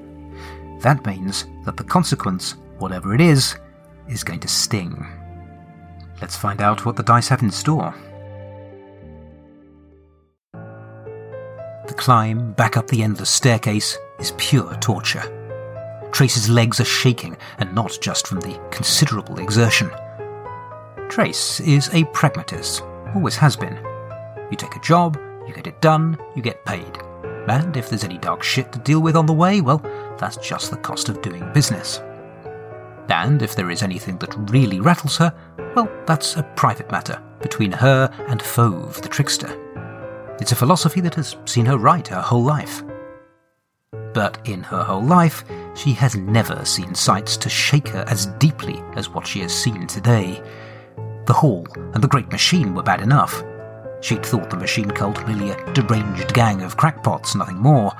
That 0.81 1.05
means 1.05 1.45
that 1.65 1.75
the 1.75 1.83
consequence, 1.83 2.55
whatever 2.77 3.15
it 3.15 3.21
is, 3.21 3.55
is 4.07 4.23
going 4.23 4.39
to 4.41 4.47
sting. 4.47 5.05
Let's 6.21 6.37
find 6.37 6.61
out 6.61 6.85
what 6.85 6.95
the 6.95 7.03
dice 7.03 7.29
have 7.29 7.41
in 7.41 7.51
store. 7.51 7.95
The 11.89 11.95
climb 11.95 12.53
back 12.53 12.77
up 12.77 12.85
the 12.85 13.01
endless 13.01 13.31
staircase 13.31 13.97
is 14.19 14.35
pure 14.37 14.75
torture. 14.75 15.23
Trace's 16.11 16.47
legs 16.47 16.79
are 16.79 16.85
shaking, 16.85 17.35
and 17.57 17.73
not 17.73 17.97
just 17.99 18.27
from 18.27 18.41
the 18.41 18.61
considerable 18.69 19.39
exertion. 19.39 19.89
Trace 21.09 21.59
is 21.59 21.89
a 21.91 22.03
pragmatist, 22.13 22.83
always 23.15 23.35
has 23.37 23.55
been. 23.55 23.75
You 24.51 24.55
take 24.55 24.75
a 24.75 24.81
job, 24.81 25.19
you 25.47 25.53
get 25.55 25.65
it 25.65 25.81
done, 25.81 26.19
you 26.35 26.43
get 26.43 26.63
paid. 26.63 26.99
And 27.47 27.75
if 27.75 27.89
there's 27.89 28.03
any 28.03 28.19
dark 28.19 28.43
shit 28.43 28.71
to 28.73 28.79
deal 28.79 28.99
with 28.99 29.15
on 29.15 29.25
the 29.25 29.33
way, 29.33 29.59
well, 29.59 29.79
that's 30.19 30.37
just 30.37 30.69
the 30.69 30.77
cost 30.77 31.09
of 31.09 31.23
doing 31.23 31.51
business. 31.53 32.03
And 33.09 33.41
if 33.41 33.55
there 33.55 33.71
is 33.71 33.81
anything 33.81 34.19
that 34.19 34.51
really 34.51 34.79
rattles 34.79 35.17
her, 35.17 35.33
well, 35.75 35.91
that's 36.05 36.35
a 36.35 36.43
private 36.55 36.91
matter 36.91 37.19
between 37.41 37.71
her 37.71 38.13
and 38.27 38.39
Fove 38.39 39.01
the 39.01 39.09
trickster. 39.09 39.57
It's 40.39 40.51
a 40.51 40.55
philosophy 40.55 41.01
that 41.01 41.15
has 41.15 41.35
seen 41.45 41.65
her 41.65 41.77
right 41.77 42.07
her 42.07 42.21
whole 42.21 42.43
life. 42.43 42.83
But 44.13 44.39
in 44.47 44.63
her 44.63 44.83
whole 44.83 45.03
life, 45.03 45.43
she 45.75 45.93
has 45.93 46.15
never 46.15 46.65
seen 46.65 46.95
sights 46.95 47.37
to 47.37 47.49
shake 47.49 47.89
her 47.89 48.03
as 48.07 48.27
deeply 48.37 48.81
as 48.95 49.09
what 49.09 49.27
she 49.27 49.39
has 49.41 49.53
seen 49.53 49.87
today. 49.87 50.41
The 51.25 51.33
hall 51.33 51.67
and 51.93 52.03
the 52.03 52.07
great 52.07 52.31
machine 52.31 52.73
were 52.73 52.83
bad 52.83 53.01
enough. 53.01 53.43
She'd 54.01 54.25
thought 54.25 54.49
the 54.49 54.57
machine 54.57 54.89
cult 54.89 55.25
merely 55.27 55.51
a 55.51 55.73
deranged 55.73 56.33
gang 56.33 56.61
of 56.61 56.77
crackpots, 56.77 57.35
nothing 57.35 57.57
more. 57.57 57.91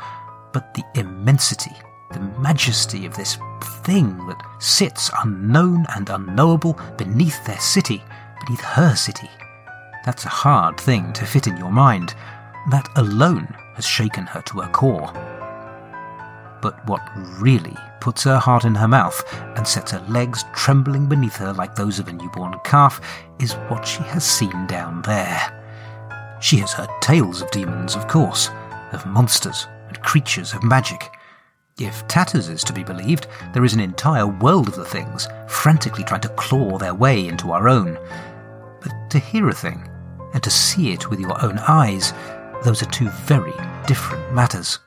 But 0.53 0.73
the 0.73 0.83
immensity 0.95 1.75
the 2.11 2.19
majesty 2.39 3.05
of 3.05 3.15
this 3.15 3.37
thing 3.83 4.17
that 4.27 4.41
sits 4.59 5.11
unknown 5.23 5.85
and 5.95 6.09
unknowable 6.09 6.79
beneath 6.97 7.45
their 7.45 7.59
city, 7.59 8.03
beneath 8.45 8.61
her 8.61 8.95
city. 8.95 9.29
That's 10.05 10.25
a 10.25 10.29
hard 10.29 10.79
thing 10.79 11.13
to 11.13 11.25
fit 11.25 11.47
in 11.47 11.57
your 11.57 11.71
mind. 11.71 12.15
That 12.71 12.89
alone 12.95 13.55
has 13.75 13.85
shaken 13.85 14.25
her 14.27 14.41
to 14.43 14.61
her 14.61 14.69
core. 14.71 15.11
But 16.61 16.85
what 16.87 17.01
really 17.39 17.75
puts 17.99 18.23
her 18.23 18.37
heart 18.37 18.65
in 18.65 18.75
her 18.75 18.87
mouth 18.87 19.23
and 19.55 19.67
sets 19.67 19.91
her 19.91 20.05
legs 20.09 20.43
trembling 20.53 21.07
beneath 21.07 21.35
her 21.37 21.53
like 21.53 21.75
those 21.75 21.99
of 21.99 22.07
a 22.07 22.13
newborn 22.13 22.55
calf 22.63 23.01
is 23.39 23.53
what 23.69 23.87
she 23.87 24.03
has 24.03 24.23
seen 24.23 24.67
down 24.67 25.01
there. 25.03 25.55
She 26.41 26.57
has 26.57 26.73
heard 26.73 26.89
tales 27.01 27.41
of 27.41 27.51
demons, 27.51 27.95
of 27.95 28.07
course, 28.07 28.49
of 28.93 29.05
monsters 29.05 29.67
and 29.87 30.01
creatures 30.01 30.53
of 30.53 30.63
magic. 30.63 31.09
If 31.77 32.07
Tatters 32.07 32.49
is 32.49 32.63
to 32.65 32.73
be 32.73 32.83
believed, 32.83 33.27
there 33.53 33.63
is 33.63 33.73
an 33.73 33.79
entire 33.79 34.27
world 34.27 34.67
of 34.67 34.75
the 34.75 34.85
things 34.85 35.27
frantically 35.47 36.03
trying 36.03 36.21
to 36.21 36.29
claw 36.29 36.77
their 36.77 36.93
way 36.93 37.27
into 37.27 37.51
our 37.51 37.69
own. 37.69 37.97
But 38.81 38.93
to 39.09 39.19
hear 39.19 39.49
a 39.49 39.53
thing 39.53 39.88
and 40.33 40.43
to 40.43 40.49
see 40.49 40.91
it 40.91 41.09
with 41.09 41.19
your 41.19 41.41
own 41.43 41.59
eyes, 41.67 42.13
those 42.63 42.81
are 42.81 42.87
two 42.87 43.09
very 43.09 43.53
different 43.87 44.33
matters. 44.33 44.79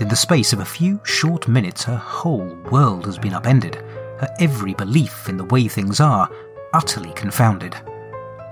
In 0.00 0.08
the 0.08 0.16
space 0.16 0.52
of 0.52 0.60
a 0.60 0.64
few 0.64 1.00
short 1.04 1.46
minutes, 1.46 1.84
her 1.84 1.96
whole 1.96 2.56
world 2.70 3.06
has 3.06 3.18
been 3.18 3.34
upended, 3.34 3.76
her 3.76 4.34
every 4.40 4.74
belief 4.74 5.28
in 5.28 5.36
the 5.36 5.44
way 5.44 5.68
things 5.68 6.00
are 6.00 6.28
utterly 6.72 7.12
confounded. 7.12 7.76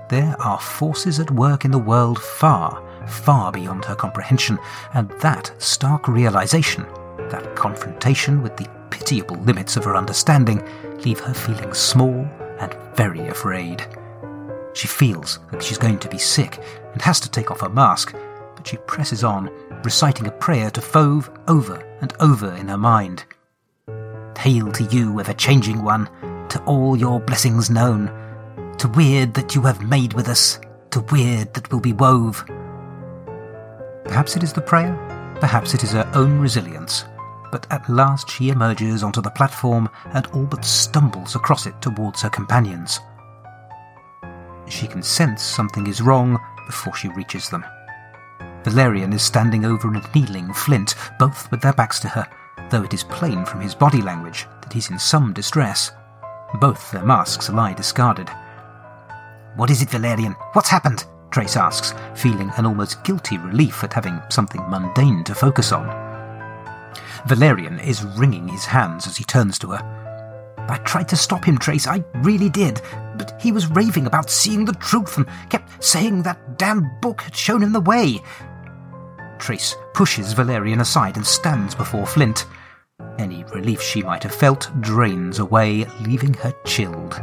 There 0.09 0.35
are 0.39 0.59
forces 0.59 1.19
at 1.19 1.31
work 1.31 1.65
in 1.65 1.71
the 1.71 1.77
world 1.77 2.21
far, 2.21 2.81
far 3.07 3.51
beyond 3.51 3.85
her 3.85 3.95
comprehension, 3.95 4.59
and 4.93 5.09
that 5.21 5.51
stark 5.57 6.07
realization, 6.07 6.85
that 7.29 7.55
confrontation 7.55 8.41
with 8.41 8.55
the 8.57 8.69
pitiable 8.89 9.37
limits 9.37 9.75
of 9.75 9.83
her 9.85 9.95
understanding, 9.95 10.63
leave 11.03 11.19
her 11.19 11.33
feeling 11.33 11.73
small 11.73 12.27
and 12.59 12.73
very 12.95 13.27
afraid. 13.27 13.85
She 14.73 14.87
feels 14.87 15.39
that 15.51 15.61
she's 15.61 15.77
going 15.77 15.99
to 15.99 16.09
be 16.09 16.17
sick 16.17 16.59
and 16.93 17.01
has 17.01 17.19
to 17.21 17.29
take 17.29 17.51
off 17.51 17.61
her 17.61 17.69
mask, 17.69 18.15
but 18.55 18.67
she 18.67 18.77
presses 18.77 19.23
on, 19.23 19.51
reciting 19.83 20.27
a 20.27 20.31
prayer 20.31 20.71
to 20.71 20.81
Fove 20.81 21.29
over 21.47 21.75
and 22.01 22.13
over 22.19 22.51
in 22.55 22.67
her 22.67 22.77
mind. 22.77 23.25
Hail 24.37 24.71
to 24.71 24.83
you, 24.85 25.19
ever 25.19 25.33
changing 25.33 25.83
one, 25.83 26.09
to 26.49 26.61
all 26.65 26.97
your 26.97 27.19
blessings 27.19 27.69
known, 27.69 28.07
to 28.77 28.87
weird 28.89 29.33
that 29.35 29.55
you 29.55 29.61
have 29.61 29.87
made 29.87 30.13
with 30.13 30.27
us, 30.27 30.59
to 30.91 31.01
weird 31.11 31.53
that 31.53 31.71
will 31.71 31.79
be 31.79 31.93
wove. 31.93 32.43
Perhaps 34.05 34.35
it 34.35 34.43
is 34.43 34.53
the 34.53 34.61
prayer, 34.61 34.97
perhaps 35.39 35.73
it 35.73 35.83
is 35.83 35.91
her 35.91 36.09
own 36.13 36.39
resilience, 36.39 37.05
but 37.51 37.65
at 37.71 37.87
last 37.89 38.29
she 38.29 38.49
emerges 38.49 39.03
onto 39.03 39.21
the 39.21 39.29
platform 39.29 39.87
and 40.13 40.25
all 40.27 40.45
but 40.45 40.65
stumbles 40.65 41.35
across 41.35 41.65
it 41.65 41.79
towards 41.81 42.21
her 42.21 42.29
companions. 42.29 42.99
She 44.67 44.87
can 44.87 45.03
sense 45.03 45.43
something 45.43 45.87
is 45.87 46.01
wrong 46.01 46.39
before 46.65 46.95
she 46.95 47.09
reaches 47.09 47.49
them. 47.49 47.63
Valerian 48.63 49.11
is 49.11 49.21
standing 49.21 49.65
over 49.65 49.93
a 49.93 50.01
kneeling 50.15 50.53
Flint, 50.53 50.95
both 51.19 51.51
with 51.51 51.61
their 51.61 51.73
backs 51.73 51.99
to 51.99 52.07
her, 52.07 52.27
though 52.69 52.83
it 52.83 52.93
is 52.93 53.03
plain 53.03 53.45
from 53.45 53.59
his 53.59 53.75
body 53.75 54.01
language 54.01 54.47
that 54.61 54.71
he's 54.71 54.89
in 54.89 54.97
some 54.97 55.33
distress. 55.33 55.91
Both 56.59 56.91
their 56.91 57.03
masks 57.03 57.49
lie 57.49 57.73
discarded. 57.73 58.29
What 59.55 59.69
is 59.69 59.81
it, 59.81 59.89
Valerian? 59.89 60.33
What's 60.53 60.69
happened? 60.69 61.05
Trace 61.31 61.57
asks, 61.57 61.93
feeling 62.15 62.51
an 62.57 62.65
almost 62.65 63.03
guilty 63.03 63.37
relief 63.37 63.83
at 63.83 63.93
having 63.93 64.21
something 64.29 64.61
mundane 64.69 65.23
to 65.25 65.35
focus 65.35 65.71
on. 65.71 65.87
Valerian 67.27 67.79
is 67.79 68.03
wringing 68.03 68.47
his 68.47 68.65
hands 68.65 69.07
as 69.07 69.17
he 69.17 69.23
turns 69.23 69.57
to 69.59 69.71
her. 69.71 70.02
I 70.69 70.77
tried 70.85 71.09
to 71.09 71.15
stop 71.15 71.45
him, 71.45 71.57
Trace, 71.57 71.87
I 71.87 72.03
really 72.15 72.49
did, 72.49 72.81
but 73.17 73.39
he 73.41 73.51
was 73.51 73.67
raving 73.67 74.05
about 74.05 74.29
seeing 74.29 74.65
the 74.65 74.73
truth 74.73 75.17
and 75.17 75.27
kept 75.49 75.83
saying 75.83 76.23
that 76.23 76.57
damn 76.57 76.89
book 77.01 77.21
had 77.21 77.35
shown 77.35 77.61
him 77.61 77.73
the 77.73 77.81
way. 77.81 78.21
Trace 79.39 79.75
pushes 79.93 80.33
Valerian 80.33 80.79
aside 80.79 81.17
and 81.17 81.25
stands 81.25 81.75
before 81.75 82.05
Flint. 82.05 82.45
Any 83.19 83.43
relief 83.45 83.81
she 83.81 84.01
might 84.01 84.23
have 84.23 84.33
felt 84.33 84.71
drains 84.79 85.39
away, 85.39 85.85
leaving 86.01 86.33
her 86.35 86.53
chilled. 86.65 87.21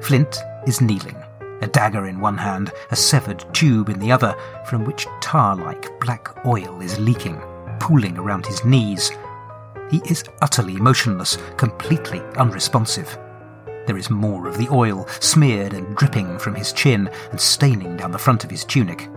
Flint 0.00 0.38
is 0.66 0.80
kneeling, 0.80 1.16
a 1.60 1.66
dagger 1.66 2.06
in 2.06 2.20
one 2.20 2.38
hand, 2.38 2.72
a 2.90 2.96
severed 2.96 3.44
tube 3.52 3.88
in 3.88 3.98
the 3.98 4.12
other, 4.12 4.36
from 4.66 4.84
which 4.84 5.06
tar 5.20 5.56
like 5.56 5.98
black 6.00 6.46
oil 6.46 6.80
is 6.80 6.98
leaking, 7.00 7.40
pooling 7.80 8.16
around 8.16 8.46
his 8.46 8.64
knees. 8.64 9.10
He 9.90 10.02
is 10.08 10.24
utterly 10.42 10.76
motionless, 10.76 11.38
completely 11.56 12.20
unresponsive. 12.36 13.18
There 13.86 13.96
is 13.96 14.10
more 14.10 14.46
of 14.46 14.58
the 14.58 14.68
oil, 14.70 15.06
smeared 15.20 15.72
and 15.72 15.96
dripping 15.96 16.38
from 16.38 16.54
his 16.54 16.72
chin 16.72 17.10
and 17.30 17.40
staining 17.40 17.96
down 17.96 18.10
the 18.10 18.18
front 18.18 18.44
of 18.44 18.50
his 18.50 18.64
tunic. 18.64 19.08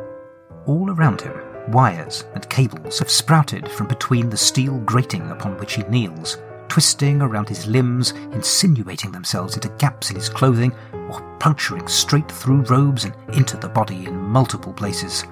All 0.65 0.89
around 0.89 1.21
him, 1.21 1.33
Wires 1.67 2.25
and 2.33 2.49
cables 2.49 2.99
have 2.99 3.09
sprouted 3.09 3.69
from 3.69 3.87
between 3.87 4.29
the 4.29 4.37
steel 4.37 4.79
grating 4.79 5.29
upon 5.29 5.57
which 5.57 5.75
he 5.75 5.83
kneels, 5.83 6.37
twisting 6.67 7.21
around 7.21 7.47
his 7.47 7.67
limbs, 7.67 8.11
insinuating 8.31 9.11
themselves 9.11 9.55
into 9.55 9.69
gaps 9.77 10.09
in 10.09 10.15
his 10.15 10.27
clothing, 10.27 10.73
or 11.09 11.21
puncturing 11.39 11.87
straight 11.87 12.31
through 12.31 12.63
robes 12.63 13.05
and 13.05 13.13
into 13.33 13.57
the 13.57 13.69
body 13.69 14.05
in 14.05 14.15
multiple 14.15 14.73
places. 14.73 15.23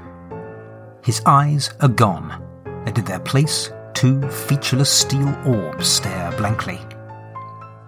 His 1.03 1.21
eyes 1.25 1.71
are 1.81 1.87
gone, 1.87 2.43
and 2.85 2.97
in 2.97 3.05
their 3.05 3.19
place, 3.19 3.71
two 3.99 4.21
featureless 4.29 4.89
steel 4.89 5.27
orbs 5.45 5.85
stare 5.85 6.31
blankly. 6.37 6.79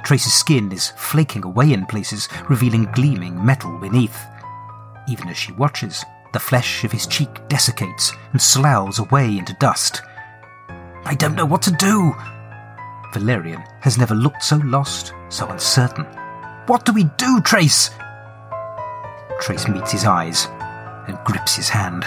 Trace's 0.04 0.34
skin 0.34 0.70
is 0.74 0.90
flaking 0.98 1.46
away 1.46 1.72
in 1.72 1.86
places, 1.86 2.28
revealing 2.50 2.84
gleaming 2.92 3.46
metal 3.46 3.78
beneath. 3.78 4.18
Even 5.08 5.30
as 5.30 5.38
she 5.38 5.54
watches, 5.54 6.04
the 6.34 6.40
flesh 6.40 6.84
of 6.84 6.92
his 6.92 7.08
cheek 7.08 7.30
desiccates 7.48 8.12
and 8.34 8.42
sloughs 8.42 9.00
away 9.00 9.38
into 9.38 9.56
dust. 9.62 10.02
I 11.06 11.16
don't 11.16 11.36
know 11.36 11.46
what 11.46 11.62
to 11.62 11.72
do. 11.72 12.14
Valerian 13.14 13.64
has 13.80 13.98
never 13.98 14.14
looked 14.14 14.44
so 14.44 14.58
lost, 14.66 15.14
so 15.30 15.48
uncertain. 15.48 16.04
What 16.66 16.84
do 16.84 16.92
we 16.92 17.06
do, 17.16 17.40
Trace? 17.40 17.90
Trace 19.40 19.70
meets 19.70 19.94
his 19.94 20.04
eyes 20.04 20.48
and 21.08 21.18
grips 21.24 21.56
his 21.56 21.70
hand. 21.70 22.04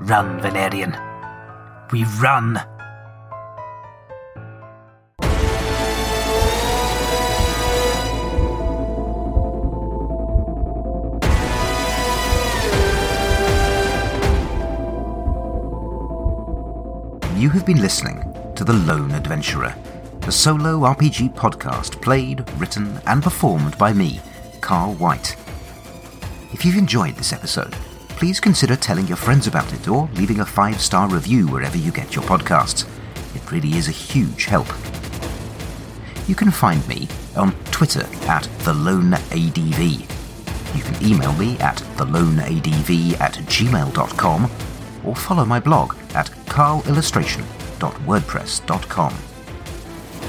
Run, 0.00 0.40
Valerian. 0.40 0.96
We 1.92 2.02
run. 2.20 2.60
You 17.36 17.50
have 17.50 17.64
been 17.64 17.80
listening 17.80 18.34
to 18.56 18.64
The 18.64 18.72
Lone 18.72 19.12
Adventurer, 19.12 19.74
a 20.22 20.32
solo 20.32 20.80
RPG 20.80 21.34
podcast 21.34 22.02
played, 22.02 22.50
written, 22.58 22.98
and 23.06 23.22
performed 23.22 23.78
by 23.78 23.92
me, 23.92 24.20
Carl 24.60 24.94
White. 24.94 25.36
If 26.52 26.64
you've 26.64 26.78
enjoyed 26.78 27.14
this 27.14 27.32
episode, 27.32 27.76
please 28.16 28.40
consider 28.40 28.76
telling 28.76 29.06
your 29.06 29.16
friends 29.16 29.46
about 29.46 29.72
it 29.72 29.88
or 29.88 30.08
leaving 30.14 30.40
a 30.40 30.46
five 30.46 30.80
star 30.80 31.08
review 31.08 31.46
wherever 31.46 31.76
you 31.76 31.92
get 31.92 32.14
your 32.14 32.24
podcasts. 32.24 32.86
It 33.36 33.52
really 33.52 33.76
is 33.76 33.88
a 33.88 33.92
huge 33.92 34.46
help. 34.46 34.68
You 36.26 36.34
can 36.34 36.50
find 36.50 36.86
me 36.88 37.08
on 37.36 37.52
Twitter 37.70 38.04
at 38.26 38.44
TheLoneADV. 38.64 40.16
You 40.76 40.82
can 40.82 41.06
email 41.06 41.32
me 41.34 41.58
at 41.58 41.76
theloneadv 41.96 43.20
at 43.20 43.34
gmail.com 43.34 44.50
or 45.04 45.14
follow 45.14 45.44
my 45.44 45.60
blog 45.60 45.94
at 46.14 46.30
carlillustration.wordpress.com. 46.46 49.14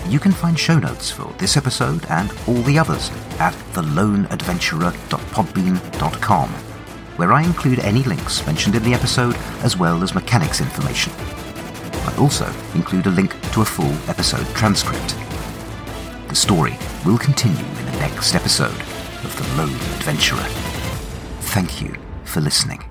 You 0.09 0.19
can 0.19 0.31
find 0.31 0.57
show 0.57 0.79
notes 0.79 1.11
for 1.11 1.33
this 1.37 1.57
episode 1.57 2.05
and 2.09 2.33
all 2.47 2.61
the 2.61 2.79
others 2.79 3.11
at 3.39 3.53
theloneadventurer.podbean.com, 3.73 6.53
where 7.17 7.33
I 7.33 7.43
include 7.43 7.79
any 7.79 8.03
links 8.03 8.45
mentioned 8.45 8.75
in 8.75 8.83
the 8.83 8.93
episode 8.93 9.35
as 9.63 9.75
well 9.75 10.03
as 10.03 10.15
mechanics 10.15 10.61
information. 10.61 11.11
I 12.05 12.15
also 12.17 12.51
include 12.73 13.07
a 13.07 13.11
link 13.11 13.35
to 13.51 13.61
a 13.61 13.65
full 13.65 13.93
episode 14.09 14.47
transcript. 14.55 15.15
The 16.29 16.35
story 16.35 16.77
will 17.05 17.17
continue 17.17 17.57
in 17.57 17.85
the 17.85 17.99
next 17.99 18.35
episode 18.35 18.79
of 19.23 19.35
The 19.37 19.57
Lone 19.57 19.75
Adventurer. 19.97 20.47
Thank 21.41 21.81
you 21.81 21.95
for 22.23 22.41
listening. 22.41 22.83